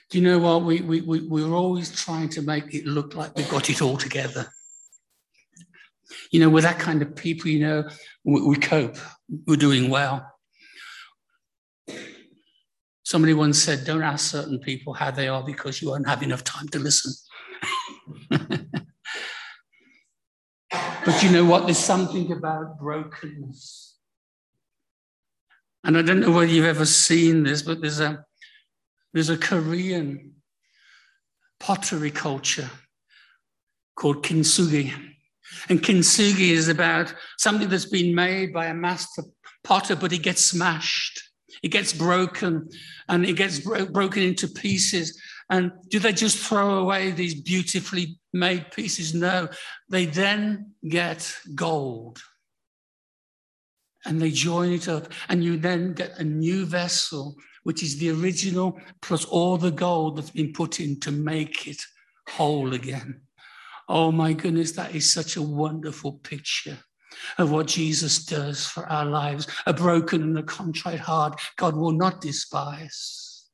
Do 0.09 0.17
you 0.17 0.23
know 0.23 0.39
what? 0.39 0.63
We, 0.63 0.79
we, 0.79 1.01
we, 1.01 1.27
we're 1.27 1.53
always 1.53 1.91
trying 1.91 2.29
to 2.29 2.41
make 2.41 2.73
it 2.73 2.85
look 2.85 3.15
like 3.15 3.35
we've 3.35 3.49
got 3.49 3.69
it 3.69 3.81
all 3.81 3.97
together. 3.97 4.47
You 6.31 6.39
know, 6.39 6.49
with 6.49 6.63
that 6.63 6.79
kind 6.79 7.01
of 7.01 7.15
people, 7.15 7.49
you 7.49 7.59
know, 7.59 7.89
we, 8.23 8.41
we 8.41 8.55
cope, 8.55 8.97
we're 9.47 9.55
doing 9.55 9.89
well. 9.89 10.27
Somebody 13.03 13.33
once 13.33 13.61
said, 13.61 13.85
Don't 13.85 14.03
ask 14.03 14.31
certain 14.31 14.59
people 14.59 14.93
how 14.93 15.11
they 15.11 15.27
are 15.27 15.43
because 15.43 15.81
you 15.81 15.89
won't 15.89 16.07
have 16.07 16.23
enough 16.23 16.43
time 16.43 16.67
to 16.69 16.79
listen. 16.79 17.13
but 18.29 18.43
you 21.23 21.31
know 21.31 21.45
what? 21.45 21.65
There's 21.65 21.77
something 21.77 22.31
about 22.31 22.79
brokenness. 22.79 23.97
And 25.83 25.97
I 25.97 26.03
don't 26.03 26.19
know 26.19 26.31
whether 26.31 26.45
you've 26.45 26.65
ever 26.65 26.85
seen 26.85 27.43
this, 27.43 27.63
but 27.63 27.81
there's 27.81 27.99
a 27.99 28.23
there's 29.13 29.29
a 29.29 29.37
Korean 29.37 30.35
pottery 31.59 32.11
culture 32.11 32.69
called 33.95 34.23
kintsugi. 34.23 35.10
And 35.69 35.81
kintsugi 35.81 36.49
is 36.49 36.67
about 36.67 37.13
something 37.37 37.69
that's 37.69 37.89
been 37.89 38.15
made 38.15 38.53
by 38.53 38.67
a 38.67 38.73
master 38.73 39.23
potter, 39.63 39.95
but 39.95 40.13
it 40.13 40.23
gets 40.23 40.45
smashed, 40.45 41.21
it 41.63 41.69
gets 41.69 41.93
broken, 41.93 42.69
and 43.09 43.25
it 43.25 43.33
gets 43.33 43.59
bro- 43.59 43.85
broken 43.85 44.23
into 44.23 44.47
pieces. 44.47 45.19
And 45.49 45.71
do 45.89 45.99
they 45.99 46.13
just 46.13 46.37
throw 46.37 46.79
away 46.79 47.11
these 47.11 47.39
beautifully 47.39 48.19
made 48.33 48.71
pieces? 48.71 49.13
No, 49.13 49.49
they 49.89 50.05
then 50.05 50.71
get 50.87 51.35
gold 51.53 52.21
and 54.05 54.19
they 54.19 54.31
join 54.31 54.71
it 54.71 54.87
up, 54.87 55.11
and 55.29 55.43
you 55.43 55.57
then 55.57 55.93
get 55.93 56.17
a 56.17 56.23
new 56.23 56.65
vessel 56.65 57.35
which 57.63 57.83
is 57.83 57.97
the 57.97 58.09
original 58.09 58.79
plus 59.01 59.25
all 59.25 59.57
the 59.57 59.71
gold 59.71 60.17
that's 60.17 60.31
been 60.31 60.53
put 60.53 60.79
in 60.79 60.99
to 60.99 61.11
make 61.11 61.67
it 61.67 61.81
whole 62.29 62.73
again. 62.73 63.21
Oh 63.91 64.09
my 64.09 64.31
goodness, 64.31 64.71
that 64.73 64.95
is 64.95 65.11
such 65.11 65.35
a 65.35 65.41
wonderful 65.41 66.13
picture 66.13 66.77
of 67.37 67.51
what 67.51 67.67
Jesus 67.67 68.23
does 68.23 68.65
for 68.65 68.85
our 68.85 69.03
lives. 69.03 69.47
A 69.65 69.73
broken 69.73 70.21
and 70.23 70.37
a 70.37 70.43
contrite 70.43 71.01
heart, 71.01 71.41
God 71.57 71.75
will 71.75 71.91
not 71.91 72.21
despise. 72.21 73.49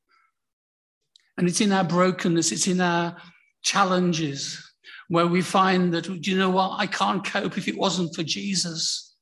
And 1.40 1.48
it's 1.48 1.60
in 1.60 1.72
our 1.72 1.84
brokenness, 1.84 2.52
it's 2.52 2.68
in 2.68 2.82
our 2.82 3.18
challenges 3.64 4.64
where 5.08 5.26
we 5.26 5.42
find 5.42 5.92
that, 5.96 6.08
you 6.28 6.38
know 6.38 6.52
what? 6.52 6.80
I 6.80 6.86
can't 6.86 7.26
cope 7.26 7.58
if 7.58 7.68
it 7.68 7.78
wasn't 7.78 8.14
for 8.16 8.22
Jesus. 8.22 9.16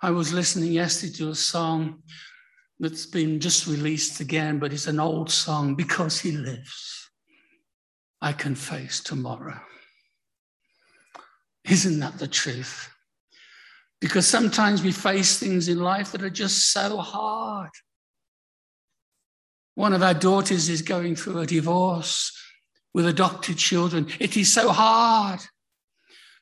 I 0.00 0.12
was 0.12 0.32
listening 0.32 0.72
yesterday 0.72 1.12
to 1.18 1.28
a 1.28 1.34
song 1.34 2.04
that's 2.78 3.04
been 3.04 3.38
just 3.38 3.66
released 3.66 4.20
again, 4.20 4.58
but 4.58 4.72
it's 4.72 4.86
an 4.86 4.98
old 4.98 5.30
song. 5.30 5.74
Because 5.74 6.20
he 6.20 6.32
lives, 6.32 7.10
I 8.22 8.32
can 8.32 8.54
face 8.54 9.00
tomorrow. 9.00 9.60
Isn't 11.68 12.00
that 12.00 12.18
the 12.18 12.28
truth? 12.28 12.90
Because 14.00 14.26
sometimes 14.26 14.82
we 14.82 14.92
face 14.92 15.38
things 15.38 15.68
in 15.68 15.78
life 15.80 16.12
that 16.12 16.22
are 16.22 16.30
just 16.30 16.72
so 16.72 16.96
hard. 16.96 17.70
One 19.74 19.92
of 19.92 20.02
our 20.02 20.14
daughters 20.14 20.68
is 20.68 20.82
going 20.82 21.16
through 21.16 21.38
a 21.40 21.46
divorce 21.46 22.36
with 22.94 23.06
adopted 23.06 23.56
children. 23.56 24.08
It 24.18 24.36
is 24.36 24.52
so 24.52 24.70
hard. 24.70 25.40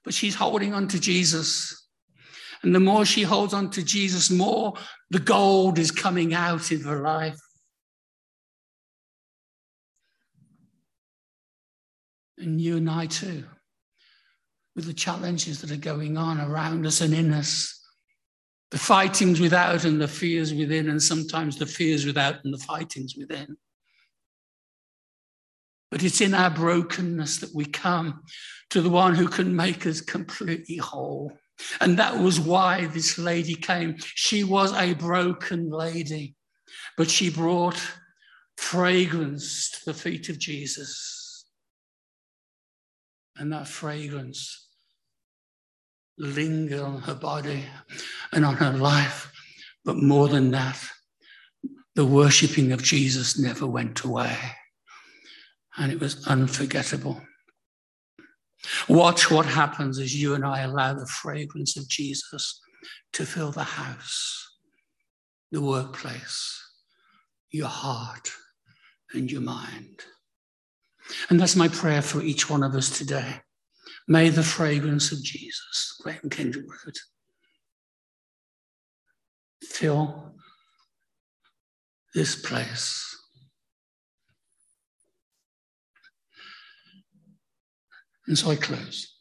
but 0.04 0.14
she's 0.14 0.36
holding 0.36 0.72
on 0.72 0.88
to 0.88 0.98
Jesus. 0.98 1.86
And 2.62 2.74
the 2.74 2.80
more 2.80 3.04
she 3.04 3.22
holds 3.22 3.52
on 3.52 3.70
to 3.72 3.84
Jesus, 3.84 4.30
more 4.30 4.74
the 5.10 5.18
gold 5.18 5.78
is 5.78 5.90
coming 5.90 6.32
out 6.32 6.72
in 6.72 6.80
her 6.80 7.02
life. 7.02 7.38
And 12.38 12.58
you 12.58 12.78
and 12.78 12.88
I 12.88 13.06
too, 13.06 13.44
with 14.78 14.86
the 14.86 14.94
challenges 14.94 15.60
that 15.60 15.72
are 15.72 15.76
going 15.76 16.16
on 16.16 16.40
around 16.40 16.86
us 16.86 17.00
and 17.00 17.12
in 17.12 17.32
us. 17.32 17.84
The 18.70 18.78
fightings 18.78 19.40
without 19.40 19.84
and 19.84 20.00
the 20.00 20.06
fears 20.06 20.54
within, 20.54 20.88
and 20.88 21.02
sometimes 21.02 21.58
the 21.58 21.66
fears 21.66 22.06
without 22.06 22.44
and 22.44 22.54
the 22.54 22.58
fightings 22.58 23.16
within. 23.18 23.56
But 25.90 26.04
it's 26.04 26.20
in 26.20 26.32
our 26.32 26.50
brokenness 26.50 27.38
that 27.38 27.52
we 27.56 27.64
come 27.64 28.22
to 28.70 28.80
the 28.80 28.88
one 28.88 29.16
who 29.16 29.26
can 29.26 29.56
make 29.56 29.84
us 29.84 30.00
completely 30.00 30.76
whole. 30.76 31.32
And 31.80 31.98
that 31.98 32.16
was 32.16 32.38
why 32.38 32.86
this 32.86 33.18
lady 33.18 33.56
came. 33.56 33.96
She 33.98 34.44
was 34.44 34.72
a 34.74 34.94
broken 34.94 35.70
lady, 35.70 36.36
but 36.96 37.10
she 37.10 37.30
brought 37.30 37.82
fragrance 38.56 39.72
to 39.72 39.86
the 39.86 39.94
feet 39.94 40.28
of 40.28 40.38
Jesus. 40.38 41.46
And 43.36 43.52
that 43.52 43.66
fragrance 43.66 44.67
lingered 46.18 46.80
on 46.80 47.00
her 47.02 47.14
body 47.14 47.64
and 48.32 48.44
on 48.44 48.54
her 48.56 48.72
life. 48.72 49.32
But 49.84 49.96
more 49.96 50.28
than 50.28 50.50
that, 50.50 50.78
the 51.94 52.04
worshipping 52.04 52.72
of 52.72 52.82
Jesus 52.82 53.38
never 53.38 53.66
went 53.66 54.02
away. 54.04 54.36
And 55.76 55.92
it 55.92 56.00
was 56.00 56.26
unforgettable. 56.26 57.20
Watch 58.88 59.30
what 59.30 59.46
happens 59.46 59.98
as 59.98 60.14
you 60.14 60.34
and 60.34 60.44
I 60.44 60.60
allow 60.60 60.94
the 60.94 61.06
fragrance 61.06 61.76
of 61.76 61.88
Jesus 61.88 62.60
to 63.12 63.24
fill 63.24 63.52
the 63.52 63.64
house, 63.64 64.46
the 65.52 65.62
workplace, 65.62 66.60
your 67.50 67.68
heart, 67.68 68.30
and 69.12 69.30
your 69.30 69.40
mind. 69.40 70.00
And 71.30 71.40
that's 71.40 71.56
my 71.56 71.68
prayer 71.68 72.02
for 72.02 72.20
each 72.20 72.50
one 72.50 72.62
of 72.62 72.74
us 72.74 72.96
today. 72.96 73.40
May 74.08 74.30
the 74.30 74.42
fragrance 74.42 75.12
of 75.12 75.22
Jesus, 75.22 76.00
Graham 76.02 76.30
Kendrick 76.30 76.66
wrote, 76.66 76.98
fill 79.62 80.34
this 82.14 82.34
place 82.34 83.08
And 88.28 88.38
so 88.38 88.50
I 88.50 88.56
close. 88.56 89.16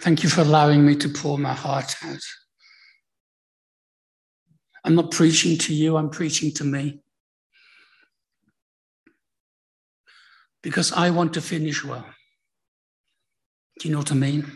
Thank 0.00 0.22
you 0.22 0.30
for 0.30 0.40
allowing 0.40 0.84
me 0.86 0.96
to 0.96 1.08
pour 1.10 1.38
my 1.38 1.52
heart 1.52 1.94
out. 2.02 2.22
I'm 4.82 4.94
not 4.94 5.10
preaching 5.10 5.58
to 5.58 5.74
you, 5.74 5.98
I'm 5.98 6.08
preaching 6.08 6.50
to 6.54 6.64
me. 6.64 7.00
Because 10.62 10.92
I 10.92 11.10
want 11.10 11.34
to 11.34 11.42
finish 11.42 11.84
well. 11.84 12.06
Do 13.80 13.88
you 13.88 13.92
know 13.92 13.98
what 13.98 14.12
I 14.12 14.14
mean? 14.14 14.46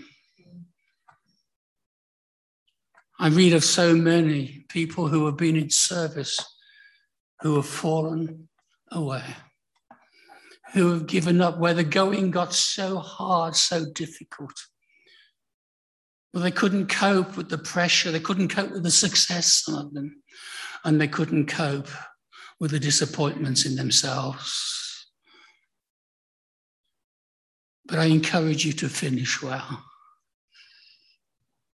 I 3.19 3.29
read 3.29 3.55
of 3.55 3.65
so 3.65 3.95
many 3.95 4.67
people 4.69 5.09
who 5.09 5.27
have 5.27 5.37
been 5.37 5.57
in 5.57 5.71
service 5.71 6.39
who 7.41 7.57
have 7.57 7.67
fallen 7.67 8.49
away 8.93 9.25
who 10.75 10.93
have 10.93 11.07
given 11.07 11.41
up, 11.41 11.59
where 11.59 11.73
the 11.73 11.85
going 11.85 12.33
got 12.33 12.53
so 12.53 12.99
hard, 12.99 13.55
so 13.55 13.87
difficult. 13.95 14.53
Well, 16.33 16.43
they 16.43 16.51
couldn't 16.51 16.89
cope 16.89 17.37
with 17.37 17.49
the 17.49 17.59
pressure, 17.59 18.11
they 18.11 18.19
couldn't 18.19 18.49
cope 18.49 18.73
with 18.73 18.83
the 18.83 18.91
success, 18.91 19.63
of 19.69 19.95
them, 19.95 20.23
and 20.85 21.01
they 21.01 21.07
couldn't 21.07 21.47
cope 21.47 21.89
with 22.59 22.73
the 22.73 22.81
disappointments 22.81 23.65
in 23.65 23.77
themselves. 23.77 24.84
But 27.87 27.99
I 27.99 28.07
encourage 28.07 28.65
you 28.65 28.73
to 28.75 28.89
finish 28.89 29.43
well, 29.43 29.85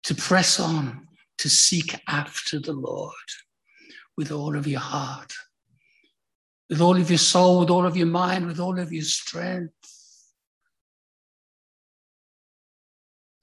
to 0.03 0.15
press 0.15 0.59
on, 0.59 1.07
to 1.37 1.49
seek 1.49 1.95
after 2.07 2.59
the 2.59 2.73
Lord 2.73 3.13
with 4.17 4.31
all 4.31 4.57
of 4.57 4.67
your 4.67 4.79
heart 4.79 5.33
with 6.69 6.81
all 6.81 6.95
of 6.95 7.09
your 7.09 7.17
soul, 7.17 7.61
with 7.61 7.69
all 7.69 7.85
of 7.85 7.97
your 7.97 8.07
mind, 8.07 8.45
with 8.45 8.59
all 8.59 8.79
of 8.79 8.93
your 8.93 9.03
strength. 9.03 9.73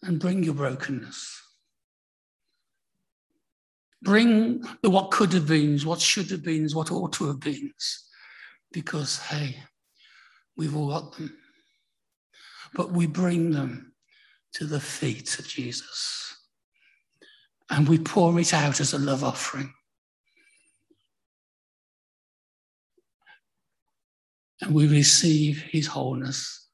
And 0.02 0.20
bring 0.20 0.44
your 0.44 0.54
brokenness. 0.54 1.42
Bring 4.02 4.64
the 4.82 4.90
what 4.90 5.10
could 5.10 5.32
have 5.32 5.48
been, 5.48 5.80
what 5.80 6.00
should 6.00 6.30
have 6.30 6.44
been, 6.44 6.68
what 6.72 6.92
ought 6.92 7.12
to 7.14 7.26
have 7.26 7.40
been. 7.40 7.72
Because, 8.72 9.18
hey, 9.18 9.56
we've 10.56 10.76
all 10.76 10.90
got 10.90 11.16
them. 11.16 11.36
But 12.76 12.92
we 12.92 13.06
bring 13.06 13.50
them 13.50 13.94
to 14.52 14.64
the 14.64 14.80
feet 14.80 15.40
of 15.40 15.48
Jesus. 15.48 16.36
And 17.68 17.88
we 17.88 17.98
pour 17.98 18.38
it 18.38 18.54
out 18.54 18.80
as 18.80 18.92
a 18.92 18.98
love 18.98 19.24
offering. 19.24 19.72
and 24.60 24.74
we 24.74 24.86
receive 24.86 25.62
his 25.62 25.86
wholeness, 25.86 26.68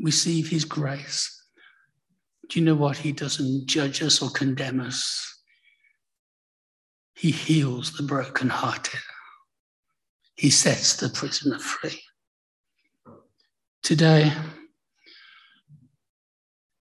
receive 0.00 0.48
his 0.48 0.64
grace. 0.64 1.34
Do 2.48 2.58
you 2.58 2.64
know 2.64 2.74
what? 2.74 2.96
He 2.96 3.12
doesn't 3.12 3.66
judge 3.66 4.02
us 4.02 4.22
or 4.22 4.30
condemn 4.30 4.80
us. 4.80 5.42
He 7.14 7.30
heals 7.30 7.92
the 7.92 8.04
brokenhearted. 8.04 9.00
He 10.36 10.50
sets 10.50 10.96
the 10.96 11.08
prisoner 11.08 11.58
free. 11.58 12.00
Today, 13.82 14.32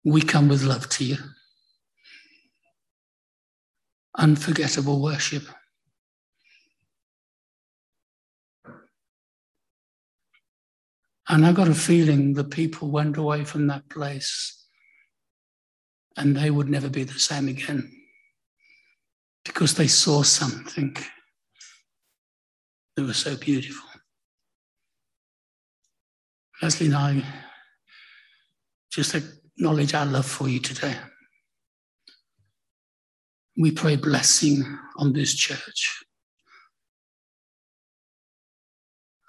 we 0.04 0.22
come 0.22 0.48
with 0.48 0.64
love 0.64 0.90
to 0.90 1.06
you. 1.06 1.18
Unforgettable 4.18 5.02
worship. 5.02 5.44
And 11.30 11.46
I 11.46 11.52
got 11.52 11.68
a 11.68 11.76
feeling 11.76 12.34
the 12.34 12.44
people 12.44 12.90
went 12.90 13.18
away 13.18 13.44
from 13.44 13.68
that 13.68 13.90
place 13.90 14.66
and 16.16 16.36
they 16.36 16.50
would 16.50 16.70
never 16.70 16.90
be 16.90 17.04
the 17.04 17.20
same 17.20 17.48
again 17.48 17.92
because 19.44 19.76
they 19.76 19.88
saw 19.88 20.24
something 20.24 20.96
that 22.96 23.04
was 23.04 23.18
so 23.18 23.36
beautiful. 23.36 23.90
Leslie 26.62 26.88
and 26.88 26.96
I 26.96 27.24
just 28.92 29.14
acknowledge 29.14 29.94
our 29.94 30.06
love 30.06 30.26
for 30.26 30.50
you 30.50 30.60
today. 30.60 30.96
We 33.56 33.72
pray 33.72 33.96
blessing 33.96 34.64
on 34.98 35.14
this 35.14 35.36
church. 35.36 36.04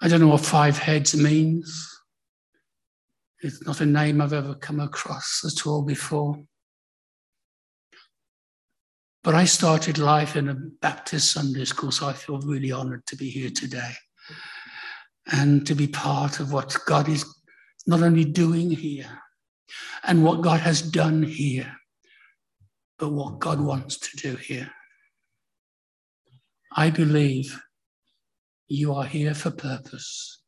I 0.01 0.07
don't 0.07 0.21
know 0.21 0.29
what 0.29 0.41
five 0.41 0.77
heads 0.77 1.15
means. 1.15 1.87
It's 3.41 3.63
not 3.65 3.81
a 3.81 3.85
name 3.85 4.21
I've 4.21 4.33
ever 4.33 4.55
come 4.55 4.79
across 4.79 5.43
at 5.45 5.67
all 5.67 5.83
before. 5.83 6.43
But 9.23 9.35
I 9.35 9.45
started 9.45 9.97
life 9.97 10.35
in 10.35 10.49
a 10.49 10.55
Baptist 10.55 11.31
Sunday 11.31 11.65
school, 11.65 11.91
so 11.91 12.07
I 12.07 12.13
feel 12.13 12.39
really 12.39 12.71
honored 12.71 13.05
to 13.07 13.15
be 13.15 13.29
here 13.29 13.49
today 13.49 13.93
and 15.31 15.65
to 15.67 15.75
be 15.75 15.87
part 15.87 16.39
of 16.39 16.51
what 16.51 16.75
God 16.85 17.07
is 17.07 17.25
not 17.85 18.01
only 18.01 18.25
doing 18.25 18.71
here 18.71 19.21
and 20.03 20.23
what 20.23 20.41
God 20.41 20.59
has 20.59 20.81
done 20.81 21.23
here, 21.23 21.75
but 22.97 23.09
what 23.09 23.39
God 23.39 23.59
wants 23.61 23.97
to 23.97 24.17
do 24.17 24.35
here. 24.35 24.71
I 26.75 26.89
believe 26.89 27.61
you 28.67 28.93
are 28.93 29.05
here 29.05 29.33
for 29.33 29.51
purpose. 29.51 30.41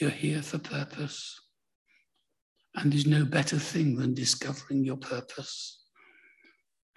You're 0.00 0.10
here 0.10 0.42
for 0.42 0.58
purpose. 0.58 1.38
And 2.74 2.92
there's 2.92 3.06
no 3.06 3.24
better 3.24 3.58
thing 3.58 3.96
than 3.96 4.14
discovering 4.14 4.84
your 4.84 4.96
purpose. 4.96 5.82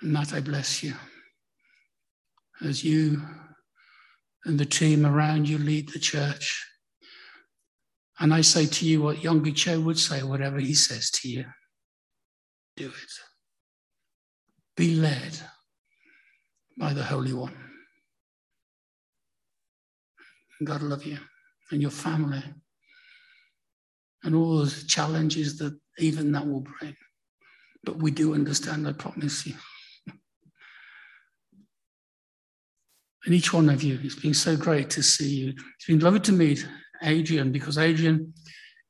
And 0.01 0.15
that 0.15 0.33
I 0.33 0.39
bless 0.39 0.83
you 0.83 0.93
as 2.63 2.83
you 2.83 3.21
and 4.45 4.59
the 4.59 4.65
team 4.65 5.05
around 5.05 5.47
you 5.47 5.57
lead 5.57 5.89
the 5.89 5.99
church. 5.99 6.65
And 8.19 8.33
I 8.33 8.41
say 8.41 8.65
to 8.65 8.85
you 8.85 9.01
what 9.01 9.17
Yonggi 9.17 9.55
Cho 9.55 9.79
would 9.81 9.99
say, 9.99 10.23
whatever 10.23 10.59
he 10.59 10.73
says 10.73 11.09
to 11.11 11.29
you, 11.29 11.45
do 12.77 12.87
it. 12.87 13.11
Be 14.77 14.95
led 14.95 15.39
by 16.77 16.93
the 16.93 17.03
Holy 17.03 17.33
One. 17.33 17.55
God 20.63 20.81
love 20.81 21.03
you 21.03 21.17
and 21.71 21.81
your 21.81 21.91
family. 21.91 22.43
and 24.23 24.35
all 24.35 24.59
the 24.59 24.85
challenges 24.87 25.57
that 25.57 25.77
even 25.99 26.31
that 26.31 26.47
will 26.47 26.61
bring. 26.79 26.95
But 27.83 27.97
we 27.97 28.11
do 28.11 28.33
understand, 28.33 28.87
I 28.87 28.93
promise 28.93 29.45
you. 29.45 29.55
And 33.25 33.33
each 33.33 33.53
one 33.53 33.69
of 33.69 33.83
you, 33.83 33.99
it's 34.03 34.19
been 34.19 34.33
so 34.33 34.57
great 34.57 34.89
to 34.91 35.03
see 35.03 35.29
you. 35.29 35.49
It's 35.49 35.85
been 35.87 35.99
lovely 35.99 36.19
to 36.21 36.33
meet 36.33 36.67
Adrian 37.01 37.51
because 37.51 37.77
Adrian 37.77 38.33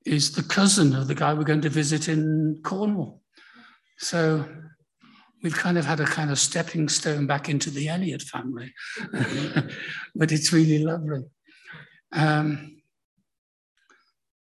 is 0.06 0.32
the 0.32 0.44
cousin 0.44 0.96
of 0.96 1.08
the 1.08 1.16
guy 1.16 1.34
we're 1.34 1.44
going 1.44 1.62
to 1.62 1.70
visit 1.70 2.08
in 2.08 2.60
Cornwall. 2.64 3.22
So 4.00 4.46
we've 5.44 5.56
kind 5.56 5.78
of 5.78 5.86
had 5.86 6.00
a 6.00 6.06
kind 6.06 6.32
of 6.32 6.40
stepping 6.40 6.90
stone 6.90 7.28
back 7.28 7.48
into 7.50 7.70
the 7.70 7.90
Elliot 7.90 8.22
family, 8.24 8.74
but 10.16 10.32
it's 10.32 10.52
really 10.52 10.84
lovely. 10.84 11.24
Um, 12.12 12.82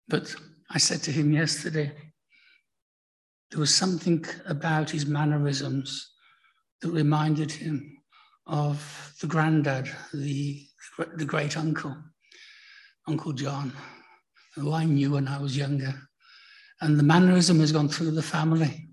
but 0.08 0.34
I 0.70 0.78
said 0.78 1.02
to 1.04 1.12
him 1.12 1.32
yesterday, 1.32 1.92
there 3.50 3.60
was 3.60 3.74
something 3.74 4.24
about 4.46 4.90
his 4.90 5.06
mannerisms 5.06 6.12
that 6.82 6.90
reminded 6.90 7.50
him 7.50 7.99
of 8.50 9.14
the 9.20 9.26
granddad, 9.28 9.88
the, 10.12 10.60
the 11.14 11.24
great 11.24 11.56
uncle, 11.56 11.96
Uncle 13.06 13.32
John, 13.32 13.72
who 14.56 14.72
I 14.72 14.84
knew 14.84 15.12
when 15.12 15.28
I 15.28 15.40
was 15.40 15.56
younger. 15.56 15.94
And 16.80 16.98
the 16.98 17.04
mannerism 17.04 17.60
has 17.60 17.72
gone 17.72 17.88
through 17.88 18.10
the 18.10 18.22
family. 18.22 18.88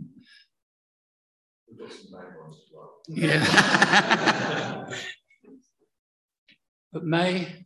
Yeah. 3.07 4.85
but 6.93 7.03
may 7.03 7.65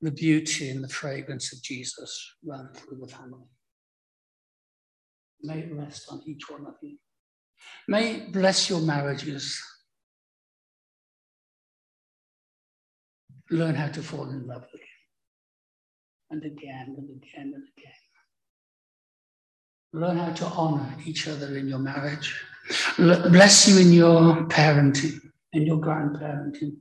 the 0.00 0.10
beauty 0.12 0.70
and 0.70 0.84
the 0.84 0.88
fragrance 0.88 1.52
of 1.52 1.62
Jesus 1.62 2.36
run 2.44 2.68
through 2.74 2.98
the 3.00 3.08
family. 3.08 3.48
May 5.42 5.60
it 5.60 5.72
rest 5.72 6.06
on 6.10 6.22
each 6.26 6.48
one 6.48 6.66
of 6.66 6.74
you. 6.82 6.96
May 7.88 8.16
it 8.16 8.32
bless 8.32 8.70
your 8.70 8.80
marriages. 8.80 9.60
Learn 13.50 13.74
how 13.74 13.88
to 13.88 14.02
fall 14.02 14.28
in 14.30 14.46
love 14.46 14.64
again 14.74 14.86
and 16.30 16.44
again 16.44 16.94
and 16.98 17.08
again 17.10 17.52
and 17.54 17.64
again. 17.76 17.92
Learn 19.94 20.18
how 20.18 20.32
to 20.32 20.44
honor 20.46 20.94
each 21.06 21.26
other 21.28 21.56
in 21.56 21.66
your 21.66 21.78
marriage. 21.78 22.38
Bless 22.98 23.66
you 23.66 23.78
in 23.78 23.92
your 23.92 24.46
parenting, 24.48 25.18
in 25.54 25.66
your 25.66 25.78
grandparenting. 25.78 26.76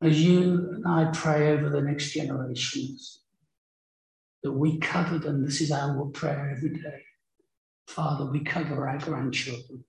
As 0.00 0.22
you 0.22 0.70
and 0.74 0.86
I 0.86 1.10
pray 1.12 1.52
over 1.52 1.70
the 1.70 1.80
next 1.80 2.12
generations, 2.12 3.20
that 4.44 4.52
we 4.52 4.78
cover 4.78 5.18
them. 5.18 5.44
This 5.44 5.60
is 5.60 5.72
our 5.72 6.04
prayer 6.06 6.54
every 6.54 6.78
day. 6.78 7.02
Father, 7.88 8.26
we 8.30 8.44
cover 8.44 8.88
our 8.88 8.98
grandchildren. 8.98 9.84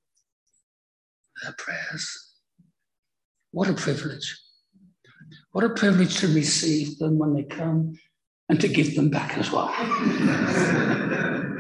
Their 1.43 1.53
prayers. 1.57 2.34
What 3.51 3.70
a 3.70 3.74
privilege. 3.74 4.36
What 5.52 5.64
a 5.64 5.70
privilege 5.70 6.18
to 6.18 6.28
receive 6.28 6.98
them 6.98 7.18
when 7.18 7.34
they 7.34 7.44
come 7.44 7.98
and 8.50 8.60
to 8.62 8.68
give 8.68 8.96
them 8.96 9.10
back 9.10 9.38
as 9.38 9.52
well. 9.52 9.74